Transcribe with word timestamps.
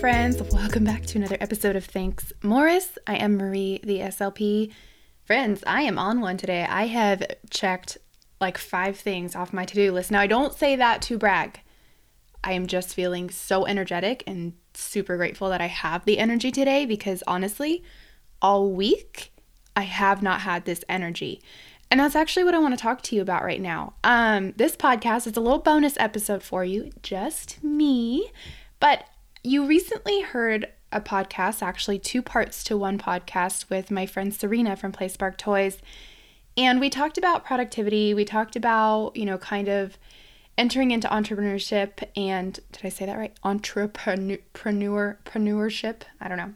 friends. 0.00 0.40
Welcome 0.52 0.84
back 0.84 1.06
to 1.06 1.18
another 1.18 1.36
episode 1.40 1.74
of 1.74 1.84
Thanks 1.84 2.32
Morris. 2.40 2.98
I 3.08 3.16
am 3.16 3.36
Marie, 3.36 3.80
the 3.82 3.98
SLP. 3.98 4.72
Friends, 5.24 5.64
I 5.66 5.82
am 5.82 5.98
on 5.98 6.20
one 6.20 6.36
today. 6.36 6.64
I 6.64 6.86
have 6.86 7.26
checked 7.50 7.98
like 8.40 8.58
five 8.58 8.96
things 8.96 9.34
off 9.34 9.52
my 9.52 9.64
to 9.64 9.74
do 9.74 9.90
list. 9.90 10.12
Now, 10.12 10.20
I 10.20 10.28
don't 10.28 10.54
say 10.54 10.76
that 10.76 11.02
to 11.02 11.18
brag. 11.18 11.62
I 12.44 12.52
am 12.52 12.68
just 12.68 12.94
feeling 12.94 13.28
so 13.28 13.66
energetic 13.66 14.22
and 14.24 14.52
super 14.72 15.16
grateful 15.16 15.48
that 15.48 15.60
I 15.60 15.66
have 15.66 16.04
the 16.04 16.20
energy 16.20 16.52
today 16.52 16.86
because 16.86 17.24
honestly, 17.26 17.82
all 18.40 18.70
week 18.70 19.32
I 19.74 19.82
have 19.82 20.22
not 20.22 20.42
had 20.42 20.64
this 20.64 20.84
energy. 20.88 21.42
And 21.90 21.98
that's 21.98 22.14
actually 22.14 22.44
what 22.44 22.54
I 22.54 22.60
want 22.60 22.78
to 22.78 22.80
talk 22.80 23.02
to 23.02 23.16
you 23.16 23.22
about 23.22 23.42
right 23.42 23.60
now. 23.60 23.94
Um, 24.04 24.52
this 24.52 24.76
podcast 24.76 25.26
is 25.26 25.36
a 25.36 25.40
little 25.40 25.58
bonus 25.58 25.96
episode 25.98 26.44
for 26.44 26.64
you, 26.64 26.92
just 27.02 27.64
me. 27.64 28.30
But 28.78 29.04
you 29.42 29.66
recently 29.66 30.20
heard 30.22 30.68
a 30.90 31.00
podcast, 31.00 31.62
actually, 31.62 31.98
two 31.98 32.22
parts 32.22 32.64
to 32.64 32.76
one 32.76 32.98
podcast 32.98 33.68
with 33.70 33.90
my 33.90 34.06
friend 34.06 34.34
Serena 34.34 34.76
from 34.76 34.92
Play 34.92 35.08
Spark 35.08 35.36
Toys. 35.36 35.78
And 36.56 36.80
we 36.80 36.90
talked 36.90 37.18
about 37.18 37.44
productivity. 37.44 38.14
We 38.14 38.24
talked 38.24 38.56
about, 38.56 39.16
you 39.16 39.24
know, 39.24 39.38
kind 39.38 39.68
of 39.68 39.98
entering 40.56 40.90
into 40.90 41.06
entrepreneurship 41.08 42.02
and 42.16 42.58
did 42.72 42.84
I 42.84 42.88
say 42.88 43.06
that 43.06 43.16
right? 43.16 43.32
Entrepreneur 43.44 44.36
entrepreneurship. 45.24 46.02
I 46.20 46.28
don't 46.28 46.38
know. 46.38 46.52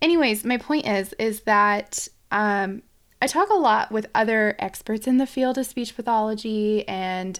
Anyways, 0.00 0.44
my 0.44 0.56
point 0.56 0.86
is 0.86 1.12
is 1.14 1.40
that 1.40 2.06
um, 2.30 2.82
I 3.20 3.26
talk 3.26 3.50
a 3.50 3.54
lot 3.54 3.90
with 3.90 4.06
other 4.14 4.54
experts 4.58 5.06
in 5.06 5.18
the 5.18 5.26
field 5.26 5.58
of 5.58 5.66
speech 5.66 5.94
pathology 5.96 6.86
and 6.88 7.38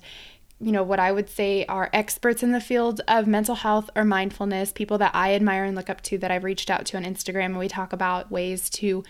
you 0.60 0.72
know 0.72 0.82
what 0.82 1.00
I 1.00 1.10
would 1.10 1.30
say 1.30 1.64
are 1.66 1.88
experts 1.92 2.42
in 2.42 2.52
the 2.52 2.60
field 2.60 3.00
of 3.08 3.26
mental 3.26 3.54
health 3.54 3.88
or 3.96 4.04
mindfulness, 4.04 4.72
people 4.72 4.98
that 4.98 5.14
I 5.14 5.34
admire 5.34 5.64
and 5.64 5.74
look 5.74 5.88
up 5.88 6.02
to 6.02 6.18
that 6.18 6.30
I've 6.30 6.44
reached 6.44 6.70
out 6.70 6.84
to 6.86 6.96
on 6.96 7.04
Instagram 7.04 7.46
and 7.46 7.58
we 7.58 7.68
talk 7.68 7.92
about 7.92 8.30
ways 8.30 8.68
to 8.70 9.02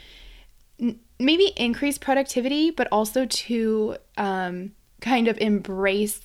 n- 0.81 1.01
maybe 1.19 1.53
increase 1.57 1.99
productivity 1.99 2.71
but 2.71 2.87
also 2.93 3.27
to 3.27 3.97
um, 4.17 4.73
kind 5.01 5.27
of 5.27 5.37
embrace 5.39 6.21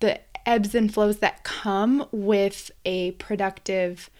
the 0.00 0.20
ebbs 0.46 0.74
and 0.74 0.92
flows 0.92 1.18
that 1.18 1.42
come 1.44 2.06
with 2.12 2.70
a 2.84 3.12
productive 3.12 4.10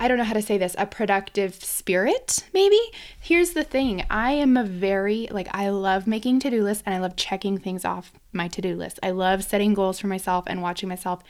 I 0.00 0.08
don't 0.08 0.16
know 0.16 0.24
how 0.24 0.32
to 0.32 0.40
say 0.40 0.56
this, 0.56 0.74
a 0.78 0.86
productive 0.86 1.54
spirit, 1.62 2.46
maybe. 2.54 2.80
Here's 3.20 3.50
the 3.50 3.62
thing 3.62 4.04
I 4.08 4.32
am 4.32 4.56
a 4.56 4.64
very, 4.64 5.28
like, 5.30 5.48
I 5.52 5.68
love 5.68 6.06
making 6.06 6.40
to 6.40 6.50
do 6.50 6.62
lists 6.62 6.82
and 6.86 6.94
I 6.94 7.00
love 7.00 7.16
checking 7.16 7.58
things 7.58 7.84
off 7.84 8.12
my 8.32 8.48
to 8.48 8.62
do 8.62 8.74
list. 8.74 8.98
I 9.02 9.10
love 9.10 9.44
setting 9.44 9.74
goals 9.74 10.00
for 10.00 10.06
myself 10.06 10.44
and 10.46 10.62
watching 10.62 10.88
myself 10.88 11.22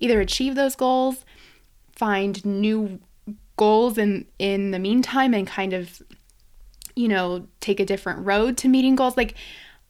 either 0.00 0.22
achieve 0.22 0.54
those 0.54 0.74
goals, 0.74 1.26
find 1.92 2.42
new 2.46 2.98
goals 3.56 3.98
in 3.98 4.26
in 4.38 4.70
the 4.70 4.78
meantime 4.78 5.32
and 5.32 5.46
kind 5.46 5.72
of 5.72 6.02
you 6.96 7.06
know 7.06 7.46
take 7.60 7.78
a 7.78 7.84
different 7.84 8.26
road 8.26 8.56
to 8.56 8.66
meeting 8.66 8.96
goals 8.96 9.16
like 9.16 9.36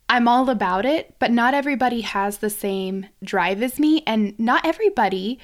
I'm 0.06 0.28
all 0.28 0.50
about 0.50 0.84
it, 0.84 1.14
but 1.18 1.30
not 1.30 1.54
everybody 1.54 2.02
has 2.02 2.38
the 2.38 2.50
same 2.50 3.06
drive 3.22 3.62
as 3.62 3.80
me, 3.80 4.02
and 4.06 4.38
not 4.38 4.66
everybody 4.66 5.38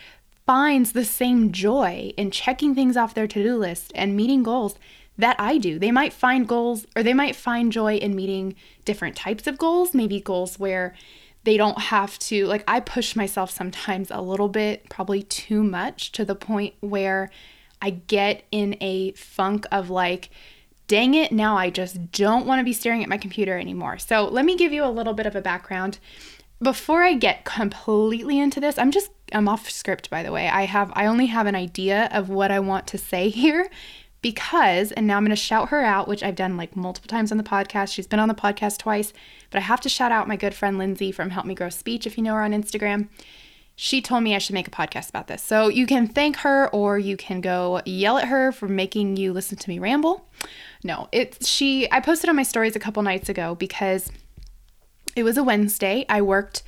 finds 0.50 0.90
the 0.90 1.04
same 1.04 1.52
joy 1.52 2.12
in 2.16 2.28
checking 2.28 2.74
things 2.74 2.96
off 2.96 3.14
their 3.14 3.28
to 3.28 3.40
do 3.40 3.56
list 3.56 3.92
and 3.94 4.16
meeting 4.16 4.42
goals 4.42 4.74
that 5.16 5.36
I 5.38 5.58
do. 5.58 5.78
They 5.78 5.92
might 5.92 6.12
find 6.12 6.48
goals 6.48 6.88
or 6.96 7.04
they 7.04 7.14
might 7.14 7.36
find 7.36 7.70
joy 7.70 7.98
in 7.98 8.16
meeting 8.16 8.56
different 8.84 9.14
types 9.14 9.46
of 9.46 9.58
goals, 9.58 9.94
maybe 9.94 10.20
goals 10.20 10.58
where 10.58 10.96
they 11.44 11.56
don't 11.56 11.78
have 11.78 12.18
to, 12.18 12.46
like, 12.46 12.64
I 12.66 12.80
push 12.80 13.14
myself 13.14 13.52
sometimes 13.52 14.10
a 14.10 14.20
little 14.20 14.48
bit, 14.48 14.88
probably 14.90 15.22
too 15.22 15.62
much, 15.62 16.10
to 16.12 16.24
the 16.24 16.34
point 16.34 16.74
where 16.80 17.30
I 17.80 17.90
get 17.90 18.42
in 18.50 18.76
a 18.80 19.12
funk 19.12 19.66
of 19.70 19.88
like, 19.88 20.30
dang 20.88 21.14
it, 21.14 21.30
now 21.30 21.56
I 21.56 21.70
just 21.70 22.10
don't 22.10 22.44
want 22.44 22.58
to 22.58 22.64
be 22.64 22.72
staring 22.72 23.04
at 23.04 23.08
my 23.08 23.18
computer 23.18 23.56
anymore. 23.56 23.98
So, 23.98 24.24
let 24.26 24.44
me 24.44 24.56
give 24.56 24.72
you 24.72 24.84
a 24.84 24.90
little 24.90 25.14
bit 25.14 25.26
of 25.26 25.36
a 25.36 25.40
background 25.40 26.00
before 26.62 27.02
I 27.02 27.14
get 27.14 27.44
completely 27.44 28.38
into 28.38 28.60
this, 28.60 28.78
I'm 28.78 28.90
just 28.90 29.10
I'm 29.32 29.48
off 29.48 29.70
script 29.70 30.10
by 30.10 30.22
the 30.22 30.32
way. 30.32 30.48
I 30.48 30.62
have 30.64 30.92
I 30.94 31.06
only 31.06 31.26
have 31.26 31.46
an 31.46 31.54
idea 31.54 32.08
of 32.12 32.28
what 32.28 32.50
I 32.50 32.60
want 32.60 32.86
to 32.88 32.98
say 32.98 33.28
here 33.30 33.70
because 34.22 34.92
and 34.92 35.06
now 35.06 35.16
I'm 35.16 35.24
going 35.24 35.30
to 35.30 35.36
shout 35.36 35.70
her 35.70 35.82
out, 35.82 36.08
which 36.08 36.22
I've 36.22 36.34
done 36.34 36.56
like 36.56 36.76
multiple 36.76 37.08
times 37.08 37.32
on 37.32 37.38
the 37.38 37.44
podcast. 37.44 37.92
She's 37.92 38.06
been 38.06 38.20
on 38.20 38.28
the 38.28 38.34
podcast 38.34 38.78
twice, 38.78 39.12
but 39.50 39.58
I 39.58 39.62
have 39.62 39.80
to 39.82 39.88
shout 39.88 40.12
out 40.12 40.28
my 40.28 40.36
good 40.36 40.54
friend 40.54 40.78
Lindsay 40.78 41.12
from 41.12 41.30
Help 41.30 41.46
Me 41.46 41.54
Grow 41.54 41.70
Speech 41.70 42.06
if 42.06 42.16
you 42.16 42.24
know 42.24 42.34
her 42.34 42.42
on 42.42 42.52
Instagram. 42.52 43.08
She 43.76 44.02
told 44.02 44.22
me 44.22 44.34
I 44.34 44.38
should 44.38 44.52
make 44.52 44.68
a 44.68 44.70
podcast 44.70 45.08
about 45.08 45.26
this. 45.26 45.42
So 45.42 45.68
you 45.68 45.86
can 45.86 46.06
thank 46.06 46.36
her 46.38 46.68
or 46.68 46.98
you 46.98 47.16
can 47.16 47.40
go 47.40 47.80
yell 47.86 48.18
at 48.18 48.28
her 48.28 48.52
for 48.52 48.68
making 48.68 49.16
you 49.16 49.32
listen 49.32 49.56
to 49.56 49.68
me 49.70 49.78
ramble. 49.78 50.28
No, 50.84 51.08
it's 51.12 51.48
she 51.48 51.90
I 51.90 52.00
posted 52.00 52.28
on 52.28 52.36
my 52.36 52.42
stories 52.42 52.76
a 52.76 52.80
couple 52.80 53.02
nights 53.02 53.30
ago 53.30 53.54
because 53.54 54.12
it 55.16 55.22
was 55.22 55.38
a 55.38 55.42
Wednesday. 55.42 56.04
I 56.08 56.20
worked 56.20 56.62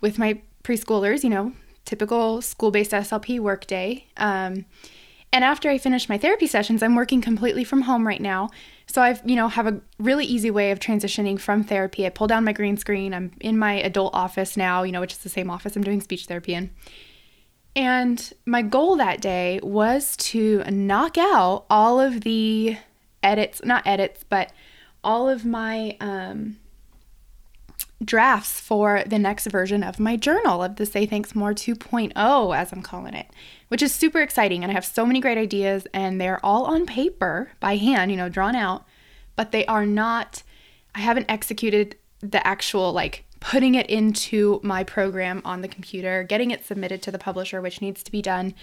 with 0.00 0.18
my 0.18 0.40
preschoolers, 0.62 1.24
you 1.24 1.30
know, 1.30 1.52
typical 1.84 2.42
school 2.42 2.70
based 2.70 2.92
SLP 2.92 3.40
workday. 3.40 4.06
Um, 4.16 4.66
and 5.32 5.44
after 5.44 5.70
I 5.70 5.78
finish 5.78 6.08
my 6.08 6.18
therapy 6.18 6.46
sessions, 6.46 6.82
I'm 6.82 6.94
working 6.94 7.22
completely 7.22 7.64
from 7.64 7.82
home 7.82 8.06
right 8.06 8.20
now. 8.20 8.50
So 8.86 9.00
I've, 9.00 9.22
you 9.24 9.34
know, 9.34 9.48
have 9.48 9.66
a 9.66 9.80
really 9.98 10.26
easy 10.26 10.50
way 10.50 10.70
of 10.72 10.78
transitioning 10.78 11.40
from 11.40 11.64
therapy. 11.64 12.04
I 12.04 12.10
pull 12.10 12.26
down 12.26 12.44
my 12.44 12.52
green 12.52 12.76
screen. 12.76 13.14
I'm 13.14 13.32
in 13.40 13.56
my 13.56 13.74
adult 13.74 14.14
office 14.14 14.56
now, 14.58 14.82
you 14.82 14.92
know, 14.92 15.00
which 15.00 15.12
is 15.12 15.18
the 15.18 15.30
same 15.30 15.50
office 15.50 15.74
I'm 15.74 15.82
doing 15.82 16.02
speech 16.02 16.26
therapy 16.26 16.52
in. 16.52 16.70
And 17.74 18.32
my 18.44 18.60
goal 18.60 18.96
that 18.96 19.22
day 19.22 19.58
was 19.62 20.16
to 20.18 20.62
knock 20.64 21.16
out 21.16 21.64
all 21.70 21.98
of 21.98 22.20
the 22.20 22.76
edits, 23.22 23.62
not 23.64 23.86
edits, 23.86 24.24
but 24.28 24.52
all 25.02 25.30
of 25.30 25.46
my 25.46 25.96
um, 26.00 26.58
drafts 28.04 28.60
for 28.60 29.02
the 29.06 29.18
next 29.18 29.46
version 29.46 29.82
of 29.82 30.00
my 30.00 30.16
journal 30.16 30.62
of 30.62 30.76
the 30.76 30.86
Say 30.86 31.06
Thanks 31.06 31.34
More 31.34 31.52
2.0, 31.52 32.56
as 32.56 32.72
I'm 32.72 32.82
calling 32.82 33.14
it, 33.14 33.26
which 33.68 33.82
is 33.82 33.94
super 33.94 34.20
exciting. 34.20 34.62
And 34.62 34.70
I 34.70 34.74
have 34.74 34.84
so 34.84 35.06
many 35.06 35.20
great 35.20 35.38
ideas, 35.38 35.86
and 35.92 36.20
they're 36.20 36.44
all 36.44 36.64
on 36.64 36.86
paper 36.86 37.52
by 37.60 37.76
hand, 37.76 38.10
you 38.10 38.16
know, 38.16 38.28
drawn 38.28 38.56
out, 38.56 38.84
but 39.36 39.52
they 39.52 39.64
are 39.66 39.86
not, 39.86 40.42
I 40.94 41.00
haven't 41.00 41.30
executed 41.30 41.96
the 42.20 42.44
actual 42.46 42.92
like 42.92 43.24
putting 43.40 43.74
it 43.74 43.86
into 43.86 44.60
my 44.62 44.84
program 44.84 45.42
on 45.44 45.62
the 45.62 45.68
computer, 45.68 46.22
getting 46.22 46.50
it 46.50 46.64
submitted 46.64 47.02
to 47.02 47.10
the 47.10 47.18
publisher, 47.18 47.60
which 47.60 47.80
needs 47.80 48.02
to 48.04 48.12
be 48.12 48.22
done 48.22 48.54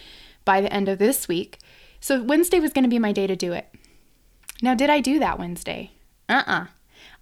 by 0.45 0.61
the 0.61 0.71
end 0.71 0.87
of 0.87 0.99
this 0.99 1.27
week. 1.27 1.59
So 1.99 2.23
Wednesday 2.23 2.59
was 2.59 2.71
going 2.71 2.85
to 2.85 2.89
be 2.89 2.99
my 2.99 3.11
day 3.11 3.27
to 3.27 3.35
do 3.35 3.51
it. 3.51 3.67
Now, 4.61 4.75
did 4.75 4.89
I 4.89 5.01
do 5.01 5.19
that 5.19 5.37
Wednesday? 5.37 5.91
Uh 6.29 6.43
uh-uh. 6.45 6.53
uh 6.53 6.65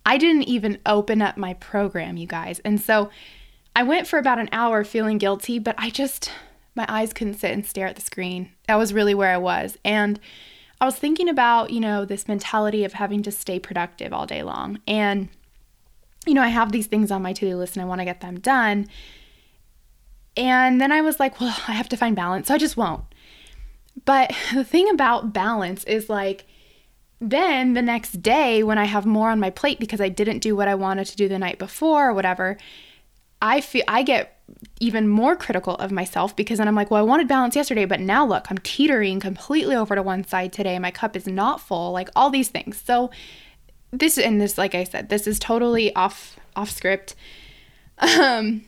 I 0.05 0.17
didn't 0.17 0.43
even 0.43 0.79
open 0.85 1.21
up 1.21 1.37
my 1.37 1.53
program, 1.55 2.17
you 2.17 2.27
guys. 2.27 2.59
And 2.59 2.79
so 2.79 3.09
I 3.75 3.83
went 3.83 4.07
for 4.07 4.17
about 4.17 4.39
an 4.39 4.49
hour 4.51 4.83
feeling 4.83 5.17
guilty, 5.17 5.59
but 5.59 5.75
I 5.77 5.89
just, 5.89 6.31
my 6.75 6.85
eyes 6.87 7.13
couldn't 7.13 7.35
sit 7.35 7.51
and 7.51 7.65
stare 7.65 7.87
at 7.87 7.95
the 7.95 8.01
screen. 8.01 8.51
That 8.67 8.75
was 8.75 8.93
really 8.93 9.13
where 9.13 9.31
I 9.31 9.37
was. 9.37 9.77
And 9.83 10.19
I 10.79 10.85
was 10.85 10.95
thinking 10.95 11.27
about, 11.27 11.71
you 11.71 11.79
know, 11.79 12.05
this 12.05 12.27
mentality 12.27 12.83
of 12.83 12.93
having 12.93 13.21
to 13.23 13.31
stay 13.31 13.59
productive 13.59 14.13
all 14.13 14.25
day 14.25 14.43
long. 14.43 14.79
And, 14.87 15.29
you 16.25 16.33
know, 16.33 16.41
I 16.41 16.49
have 16.49 16.71
these 16.71 16.87
things 16.87 17.11
on 17.11 17.21
my 17.21 17.33
to 17.33 17.49
do 17.49 17.55
list 17.57 17.75
and 17.75 17.83
I 17.83 17.87
want 17.87 17.99
to 17.99 18.05
get 18.05 18.21
them 18.21 18.39
done. 18.39 18.87
And 20.35 20.79
then 20.79 20.91
I 20.91 21.01
was 21.01 21.19
like, 21.19 21.41
well, 21.41 21.55
I 21.67 21.73
have 21.73 21.89
to 21.89 21.97
find 21.97 22.15
balance. 22.15 22.47
So 22.47 22.53
I 22.53 22.59
just 22.59 22.77
won't. 22.77 23.03
But 24.05 24.33
the 24.53 24.63
thing 24.63 24.89
about 24.89 25.33
balance 25.33 25.83
is 25.83 26.09
like, 26.09 26.45
then 27.19 27.73
the 27.73 27.81
next 27.81 28.21
day, 28.21 28.61
when 28.63 28.77
I 28.77 28.85
have 28.85 29.05
more 29.05 29.29
on 29.29 29.39
my 29.39 29.49
plate 29.49 29.79
because 29.79 30.01
I 30.01 30.09
didn't 30.09 30.39
do 30.39 30.55
what 30.55 30.67
I 30.67 30.75
wanted 30.75 31.05
to 31.07 31.15
do 31.15 31.27
the 31.27 31.39
night 31.39 31.57
before 31.57 32.09
or 32.09 32.13
whatever, 32.13 32.57
I 33.41 33.61
feel 33.61 33.83
I 33.87 34.03
get 34.03 34.39
even 34.79 35.07
more 35.07 35.35
critical 35.35 35.75
of 35.75 35.91
myself 35.91 36.35
because 36.35 36.59
then 36.59 36.67
I'm 36.67 36.75
like, 36.75 36.89
well, 36.89 37.01
I 37.01 37.03
wanted 37.03 37.27
balance 37.27 37.55
yesterday, 37.55 37.85
but 37.85 37.99
now 37.99 38.25
look, 38.25 38.49
I'm 38.49 38.57
teetering 38.59 39.19
completely 39.19 39.75
over 39.75 39.95
to 39.95 40.03
one 40.03 40.23
side 40.25 40.53
today. 40.53 40.77
My 40.79 40.91
cup 40.91 41.15
is 41.15 41.27
not 41.27 41.59
full, 41.59 41.91
like 41.91 42.09
all 42.15 42.29
these 42.29 42.49
things. 42.49 42.81
So 42.83 43.11
this 43.91 44.17
and 44.17 44.39
this, 44.39 44.57
like 44.57 44.75
I 44.75 44.83
said, 44.83 45.09
this 45.09 45.27
is 45.27 45.39
totally 45.39 45.93
off 45.95 46.37
off 46.55 46.69
script. 46.69 47.15
Um, 47.99 48.63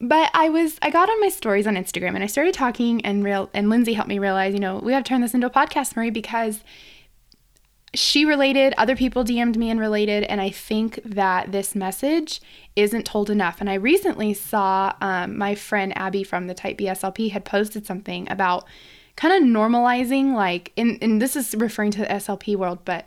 but 0.00 0.30
I 0.34 0.48
was 0.50 0.78
I 0.82 0.90
got 0.90 1.08
on 1.08 1.20
my 1.20 1.28
stories 1.28 1.66
on 1.66 1.74
Instagram 1.74 2.14
and 2.14 2.22
I 2.22 2.26
started 2.26 2.54
talking 2.54 3.04
and 3.04 3.24
real 3.24 3.50
and 3.54 3.70
Lindsay 3.70 3.94
helped 3.94 4.08
me 4.08 4.18
realize, 4.18 4.52
you 4.52 4.60
know, 4.60 4.78
we 4.78 4.92
have 4.92 5.04
to 5.04 5.08
turn 5.08 5.20
this 5.20 5.34
into 5.34 5.46
a 5.46 5.50
podcast, 5.50 5.96
Marie, 5.96 6.10
because 6.10 6.62
she 7.94 8.24
related, 8.24 8.74
other 8.76 8.96
people 8.96 9.24
DM'd 9.24 9.56
me 9.56 9.70
and 9.70 9.80
related, 9.80 10.24
and 10.24 10.40
I 10.40 10.50
think 10.50 11.00
that 11.04 11.52
this 11.52 11.74
message 11.74 12.40
isn't 12.76 13.06
told 13.06 13.30
enough. 13.30 13.60
And 13.60 13.70
I 13.70 13.74
recently 13.74 14.34
saw 14.34 14.94
um, 15.00 15.38
my 15.38 15.54
friend 15.54 15.96
Abby 15.96 16.24
from 16.24 16.46
the 16.46 16.54
Type 16.54 16.76
B 16.76 16.86
SLP 16.86 17.30
had 17.30 17.44
posted 17.44 17.86
something 17.86 18.30
about 18.30 18.64
kind 19.16 19.34
of 19.34 19.48
normalizing, 19.48 20.34
like, 20.34 20.72
and, 20.76 20.98
and 21.00 21.22
this 21.22 21.36
is 21.36 21.54
referring 21.54 21.92
to 21.92 22.00
the 22.00 22.06
SLP 22.06 22.56
world, 22.56 22.80
but 22.84 23.06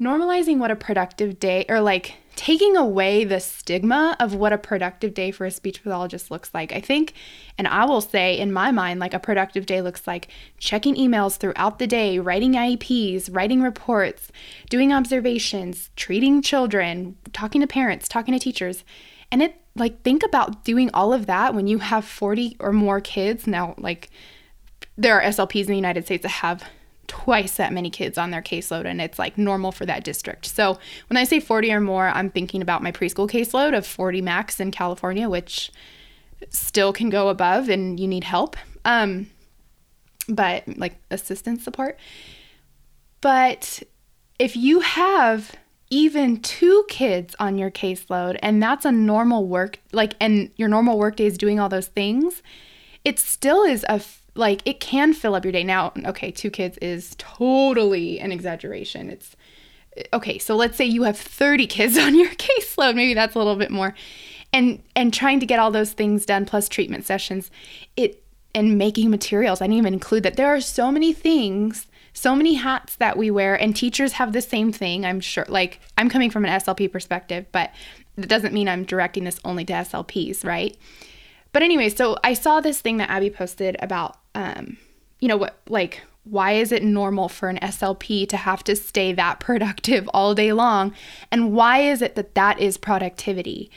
normalizing 0.00 0.58
what 0.58 0.70
a 0.70 0.76
productive 0.76 1.38
day 1.38 1.66
or 1.68 1.80
like 1.80 2.14
taking 2.36 2.74
away 2.74 3.22
the 3.22 3.38
stigma 3.38 4.16
of 4.18 4.34
what 4.34 4.52
a 4.52 4.56
productive 4.56 5.12
day 5.12 5.30
for 5.30 5.44
a 5.44 5.50
speech 5.50 5.82
pathologist 5.82 6.30
looks 6.30 6.50
like. 6.54 6.72
I 6.72 6.80
think, 6.80 7.12
and 7.58 7.68
I 7.68 7.84
will 7.84 8.00
say 8.00 8.38
in 8.38 8.50
my 8.50 8.70
mind, 8.70 8.98
like 8.98 9.12
a 9.12 9.18
productive 9.18 9.66
day 9.66 9.82
looks 9.82 10.06
like 10.06 10.28
checking 10.56 10.94
emails 10.94 11.36
throughout 11.36 11.78
the 11.78 11.86
day, 11.86 12.18
writing 12.18 12.54
IEPs, 12.54 13.28
writing 13.34 13.60
reports, 13.60 14.32
doing 14.70 14.90
observations, 14.90 15.90
treating 15.96 16.40
children, 16.40 17.16
talking 17.34 17.60
to 17.60 17.66
parents, 17.66 18.08
talking 18.08 18.32
to 18.32 18.40
teachers. 18.40 18.84
And 19.30 19.42
it, 19.42 19.60
like, 19.76 20.02
think 20.02 20.22
about 20.24 20.64
doing 20.64 20.90
all 20.94 21.12
of 21.12 21.26
that 21.26 21.54
when 21.54 21.66
you 21.66 21.78
have 21.78 22.04
40 22.06 22.56
or 22.58 22.72
more 22.72 23.00
kids. 23.00 23.46
Now, 23.46 23.74
like, 23.76 24.08
there 24.96 25.20
are 25.20 25.22
SLPs 25.22 25.62
in 25.62 25.66
the 25.66 25.76
United 25.76 26.06
States 26.06 26.22
that 26.22 26.30
have 26.30 26.64
twice 27.10 27.56
that 27.56 27.72
many 27.72 27.90
kids 27.90 28.16
on 28.16 28.30
their 28.30 28.40
caseload 28.40 28.84
and 28.84 29.00
it's 29.00 29.18
like 29.18 29.36
normal 29.36 29.72
for 29.72 29.84
that 29.84 30.04
district. 30.04 30.46
So 30.46 30.78
when 31.08 31.16
I 31.16 31.24
say 31.24 31.40
40 31.40 31.72
or 31.72 31.80
more, 31.80 32.06
I'm 32.08 32.30
thinking 32.30 32.62
about 32.62 32.84
my 32.84 32.92
preschool 32.92 33.28
caseload 33.28 33.76
of 33.76 33.84
40 33.84 34.22
max 34.22 34.60
in 34.60 34.70
California, 34.70 35.28
which 35.28 35.72
still 36.50 36.92
can 36.92 37.10
go 37.10 37.28
above 37.28 37.68
and 37.68 37.98
you 37.98 38.06
need 38.06 38.22
help. 38.22 38.56
Um, 38.84 39.28
but 40.28 40.62
like 40.78 40.94
assistance 41.10 41.64
support. 41.64 41.98
But 43.20 43.82
if 44.38 44.56
you 44.56 44.78
have 44.78 45.56
even 45.90 46.40
two 46.42 46.84
kids 46.88 47.34
on 47.40 47.58
your 47.58 47.72
caseload 47.72 48.38
and 48.40 48.62
that's 48.62 48.84
a 48.84 48.92
normal 48.92 49.48
work 49.48 49.80
like 49.92 50.14
and 50.20 50.52
your 50.54 50.68
normal 50.68 50.96
work 50.96 51.16
day 51.16 51.26
is 51.26 51.36
doing 51.36 51.58
all 51.58 51.68
those 51.68 51.88
things, 51.88 52.40
it 53.04 53.18
still 53.18 53.64
is 53.64 53.84
a 53.88 54.00
like 54.34 54.62
it 54.64 54.80
can 54.80 55.12
fill 55.12 55.34
up 55.34 55.44
your 55.44 55.52
day. 55.52 55.64
Now, 55.64 55.92
okay, 56.06 56.30
two 56.30 56.50
kids 56.50 56.78
is 56.78 57.14
totally 57.18 58.20
an 58.20 58.32
exaggeration. 58.32 59.10
It's 59.10 59.36
okay, 60.12 60.38
so 60.38 60.56
let's 60.56 60.76
say 60.76 60.84
you 60.84 61.02
have 61.04 61.18
30 61.18 61.66
kids 61.66 61.98
on 61.98 62.14
your 62.14 62.30
caseload, 62.30 62.94
maybe 62.94 63.14
that's 63.14 63.34
a 63.34 63.38
little 63.38 63.56
bit 63.56 63.70
more. 63.70 63.94
And 64.52 64.82
and 64.96 65.14
trying 65.14 65.40
to 65.40 65.46
get 65.46 65.58
all 65.58 65.70
those 65.70 65.92
things 65.92 66.26
done 66.26 66.44
plus 66.44 66.68
treatment 66.68 67.06
sessions, 67.06 67.50
it 67.96 68.22
and 68.54 68.76
making 68.76 69.10
materials. 69.10 69.60
I 69.60 69.66
didn't 69.66 69.78
even 69.78 69.94
include 69.94 70.24
that. 70.24 70.36
There 70.36 70.48
are 70.48 70.60
so 70.60 70.90
many 70.90 71.12
things, 71.12 71.86
so 72.12 72.34
many 72.34 72.54
hats 72.54 72.96
that 72.96 73.16
we 73.16 73.30
wear, 73.30 73.54
and 73.54 73.76
teachers 73.76 74.14
have 74.14 74.32
the 74.32 74.42
same 74.42 74.72
thing. 74.72 75.06
I'm 75.06 75.20
sure. 75.20 75.46
Like 75.48 75.80
I'm 75.96 76.10
coming 76.10 76.30
from 76.30 76.44
an 76.44 76.50
SLP 76.50 76.90
perspective, 76.90 77.46
but 77.52 77.70
it 78.16 78.28
doesn't 78.28 78.52
mean 78.52 78.68
I'm 78.68 78.84
directing 78.84 79.24
this 79.24 79.38
only 79.44 79.64
to 79.66 79.72
SLPs, 79.72 80.44
right? 80.44 80.76
But 81.52 81.62
anyway, 81.62 81.88
so 81.88 82.16
I 82.22 82.34
saw 82.34 82.60
this 82.60 82.80
thing 82.80 82.98
that 82.98 83.10
Abby 83.10 83.30
posted 83.30 83.76
about, 83.80 84.16
um, 84.34 84.76
you 85.18 85.28
know, 85.28 85.36
what 85.36 85.60
like 85.68 86.02
why 86.24 86.52
is 86.52 86.70
it 86.70 86.82
normal 86.82 87.28
for 87.28 87.48
an 87.48 87.58
SLP 87.60 88.28
to 88.28 88.36
have 88.36 88.62
to 88.64 88.76
stay 88.76 89.12
that 89.14 89.40
productive 89.40 90.08
all 90.14 90.34
day 90.34 90.52
long, 90.52 90.94
and 91.30 91.52
why 91.52 91.78
is 91.78 92.02
it 92.02 92.14
that 92.14 92.34
that 92.34 92.60
is 92.60 92.76
productivity? 92.76 93.70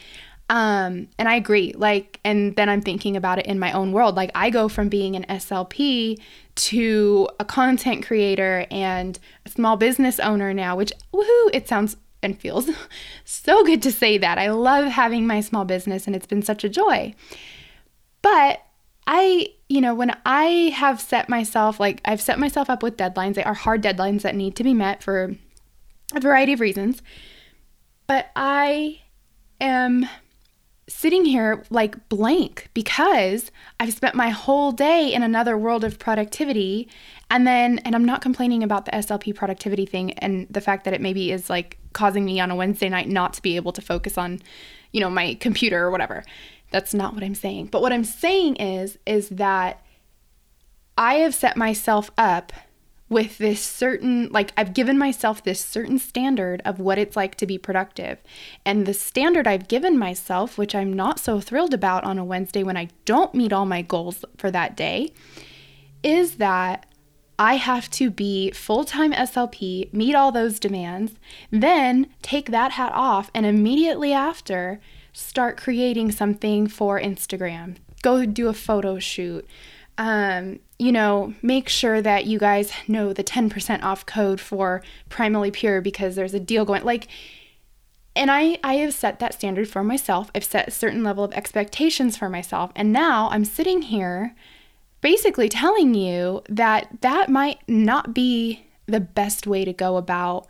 Um, 0.50 1.08
and 1.18 1.28
I 1.30 1.36
agree. 1.36 1.74
Like, 1.75 2.20
and 2.24 2.56
then 2.58 2.70
I'm 2.70 2.81
thinking 2.81 3.16
about 3.16 3.40
it 3.40 3.46
in 3.46 3.60
my 3.60 3.72
own 3.72 3.92
world. 3.92 4.16
Like, 4.16 4.30
I 4.36 4.50
go 4.50 4.68
from 4.68 4.90
being 4.90 5.16
an 5.16 5.25
SLP 5.30 6.20
to 6.56 7.30
a 7.40 7.46
content 7.46 8.06
creator 8.06 8.68
and 8.70 9.18
a 9.46 9.50
small 9.50 9.78
business 9.78 10.20
owner 10.20 10.54
now, 10.54 10.75
which 10.75 10.92
woohoo, 11.14 11.50
it 11.54 11.68
sounds 11.68 11.96
and 12.22 12.40
feels 12.40 12.70
so 13.25 13.64
good 13.64 13.81
to 13.84 13.92
say 13.92 14.18
that. 14.18 14.38
I 14.38 14.52
love 14.52 14.86
having 14.86 15.25
my 15.25 15.42
small 15.42 15.66
business 15.66 16.08
and 16.08 16.16
it's 16.16 16.28
been 16.28 16.44
such 16.44 16.64
a 16.64 16.70
joy. 16.70 17.16
But 18.24 18.64
I, 19.06 19.50
you 19.70 19.81
know, 19.81 19.94
when 19.94 20.18
I 20.25 20.74
have 20.75 21.00
set 21.00 21.30
myself, 21.30 21.80
like 21.80 22.02
I've 22.06 22.22
set 22.22 22.40
myself 22.40 22.70
up 22.70 22.81
with 22.81 22.98
deadlines, 22.98 23.36
they 23.36 23.44
are 23.44 23.54
hard 23.54 23.84
deadlines 23.84 24.24
that 24.24 24.34
need 24.34 24.56
to 24.56 24.64
be 24.64 24.74
met 24.74 25.04
for 25.04 25.36
a 26.16 26.20
variety 26.20 26.54
of 26.54 26.60
reasons. 26.60 27.04
But 28.08 28.31
I 28.36 29.02
am 29.62 30.08
sitting 30.88 31.25
here 31.25 31.64
like 31.70 32.10
blank 32.10 32.70
because 32.74 33.52
I've 33.80 33.94
spent 33.94 34.16
my 34.16 34.30
whole 34.30 34.72
day 34.72 35.14
in 35.14 35.24
another 35.24 35.58
world 35.58 35.84
of 35.84 36.00
productivity. 36.00 36.90
And 37.30 37.48
then, 37.48 37.80
and 37.80 37.96
I'm 37.96 38.06
not 38.06 38.22
complaining 38.22 38.64
about 38.64 38.86
the 38.86 38.92
SLP 38.92 39.36
productivity 39.36 39.86
thing 39.86 40.14
and 40.20 40.48
the 40.50 40.62
fact 40.62 40.86
that 40.86 40.94
it 40.94 41.02
maybe 41.02 41.31
is 41.31 41.50
like 41.50 41.78
causing 41.94 42.25
me 42.25 42.40
on 42.40 42.52
a 42.52 42.56
Wednesday 42.56 42.90
night 42.90 43.08
not 43.08 43.34
to 43.34 43.42
be 43.42 43.56
able 43.56 43.72
to 43.74 43.81
focus 43.81 44.18
on, 44.18 44.42
you 44.92 45.00
know, 45.00 45.10
my 45.10 45.36
computer 45.36 45.84
or 45.84 45.92
whatever. 45.92 46.24
That's 46.74 46.94
not 46.94 47.14
what 47.14 47.24
I'm 47.24 47.36
saying. 47.36 47.68
But 47.68 47.84
what 47.84 47.94
I'm 47.94 48.04
saying 48.04 48.56
is 48.56 48.98
is 49.06 49.30
that 49.30 49.80
I 50.98 51.16
have 51.16 51.36
set 51.36 51.56
myself 51.56 52.10
up 52.18 52.52
with 53.10 53.38
this 53.38 53.62
certain 53.62 54.28
like 54.31 54.52
I've 54.58 54.74
given 54.74 54.98
myself 54.98 55.44
this 55.44 55.64
certain 55.64 56.00
standard 56.00 56.64
of 56.66 56.80
what 56.80 56.98
it's 56.98 57.16
like 57.16 57.36
to 57.36 57.46
be 57.46 57.60
productive. 57.60 58.18
And 58.66 58.88
the 58.88 58.94
standard 58.96 59.48
I've 59.48 59.68
given 59.68 60.00
myself, 60.00 60.58
which 60.58 60.74
I'm 60.74 60.92
not 60.92 61.20
so 61.20 61.40
thrilled 61.40 61.75
about 61.75 62.04
on 62.06 62.18
a 62.18 62.25
Wednesday 62.25 62.64
when 62.64 62.75
I 62.75 62.90
don't 63.06 63.36
meet 63.36 63.54
all 63.54 63.68
my 63.68 63.84
goals 63.84 64.25
for 64.40 64.50
that 64.50 64.75
day, 64.75 65.14
is 66.02 66.38
that 66.38 66.88
I 67.38 67.56
have 67.58 67.88
to 67.92 68.10
be 68.10 68.50
full 68.50 68.84
time 68.84 69.14
SLP, 69.14 69.94
meet 69.94 70.16
all 70.16 70.31
those 70.31 70.60
demands, 70.60 71.14
then 71.52 72.08
take 72.24 72.50
that 72.50 72.72
hat 72.72 72.94
off, 72.96 73.30
and 73.36 73.46
immediately 73.46 74.12
after 74.12 74.80
start 75.13 75.57
creating 75.57 76.12
something 76.12 76.68
for 76.68 77.00
Instagram. 77.00 77.77
Go 78.01 78.25
do 78.25 78.50
a 78.50 78.54
photo 78.54 79.00
shoot. 79.00 79.48
Um, 79.98 80.60
you 80.80 80.92
know, 80.92 81.36
make 81.42 81.69
sure 81.69 82.01
that 82.01 82.25
you 82.25 82.39
guys 82.39 82.74
know 82.88 83.13
the 83.13 83.24
10% 83.24 83.83
off 83.83 84.06
code 84.06 84.42
for 84.42 84.81
Primally 85.10 85.54
Pure 85.54 85.81
because 85.81 86.15
there's 86.15 86.33
a 86.33 86.39
deal 86.39 86.65
going. 86.65 86.83
Like, 86.83 87.07
and 88.15 88.30
I, 88.30 88.57
I 88.63 88.75
have 88.75 88.94
set 88.94 89.19
that 89.19 89.36
standard 89.36 89.69
for 89.69 89.83
myself. 89.83 90.30
I've 90.36 90.44
set 90.44 90.68
a 90.68 90.71
certain 90.71 91.04
level 91.04 91.24
of 91.24 91.33
expectations 91.33 92.18
for 92.18 92.27
myself. 92.27 92.71
And 92.75 92.92
now 92.92 93.30
I'm 93.30 93.45
sitting 93.45 93.83
here 93.83 94.36
basically 95.01 95.50
telling 95.50 95.94
you 95.94 96.42
that 96.50 96.88
that 97.01 97.30
might 97.30 97.60
not 97.68 98.13
be 98.13 98.65
the 98.88 99.00
best 99.00 99.45
way 99.48 99.63
to 99.65 99.74
go 99.74 99.98
about 99.98 100.48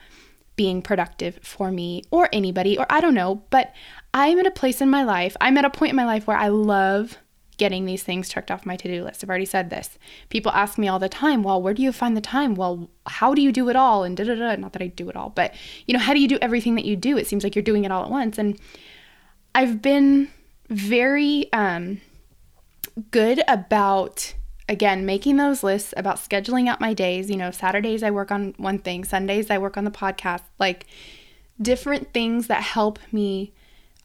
being 0.56 0.82
productive 0.82 1.40
for 1.42 1.72
me 1.72 2.04
or 2.12 2.30
anybody, 2.32 2.78
or 2.78 2.86
I 2.90 3.02
don't 3.02 3.14
know, 3.14 3.44
but 3.50 3.74
I'm 4.14 4.40
at 4.40 4.46
a 4.46 4.52
place 4.52 4.82
in 4.82 4.90
my 4.90 5.04
life, 5.04 5.36
I'm 5.42 5.58
at 5.58 5.66
a 5.66 5.70
point 5.70 5.92
in 5.92 5.96
my 5.96 6.06
life 6.06 6.28
where 6.28 6.38
I 6.38 6.50
love 6.50 7.18
getting 7.58 7.86
these 7.86 8.04
things 8.04 8.30
checked 8.30 8.52
off 8.52 8.66
my 8.66 8.76
to 8.76 8.88
do 8.88 9.04
list. 9.04 9.24
I've 9.24 9.30
already 9.30 9.46
said 9.46 9.70
this. 9.70 9.98
People 10.30 10.52
ask 10.52 10.78
me 10.78 10.88
all 10.88 11.00
the 11.00 11.10
time, 11.10 11.44
well, 11.44 11.62
where 11.62 11.74
do 11.74 11.82
you 11.82 11.92
find 11.92 12.18
the 12.18 12.22
time? 12.22 12.56
Well, 12.56 12.90
how 13.06 13.34
do 13.34 13.42
you 13.42 13.52
do 13.52 13.70
it 13.70 13.76
all? 13.76 14.04
And 14.04 14.18
da 14.18 14.24
da 14.24 14.36
da. 14.36 14.56
Not 14.56 14.74
that 14.74 14.82
I 14.82 14.88
do 14.88 15.10
it 15.10 15.16
all, 15.16 15.30
but 15.30 15.54
you 15.86 15.94
know, 15.94 16.00
how 16.00 16.13
do 16.13 16.20
you 16.20 16.27
do 16.27 16.39
everything 16.42 16.75
that 16.75 16.86
you 16.86 16.96
do? 16.96 17.18
It 17.18 17.27
seems 17.27 17.44
like 17.44 17.56
you're 17.56 17.63
doing 17.63 17.86
it 17.86 17.92
all 17.92 18.04
at 18.04 18.10
once. 18.10 18.38
And 18.38 18.60
I've 19.56 19.82
been 19.82 20.30
very 20.70 21.51
um, 21.54 22.01
good 23.12 23.44
about 23.48 24.34
again 24.74 25.06
making 25.06 25.38
those 25.38 25.63
lists 25.63 25.94
about 25.96 26.18
scheduling 26.18 26.68
out 26.68 26.82
my 26.82 26.94
days 26.94 27.30
you 27.30 27.38
know 27.38 27.51
saturdays 27.51 28.03
i 28.03 28.12
work 28.12 28.32
on 28.32 28.53
one 28.58 28.77
thing 28.77 29.03
sundays 29.03 29.50
i 29.50 29.58
work 29.58 29.77
on 29.77 29.86
the 29.86 29.92
podcast 29.92 30.42
like 30.60 30.86
different 31.62 32.12
things 32.13 32.48
that 32.48 32.62
help 32.62 33.00
me 33.12 33.53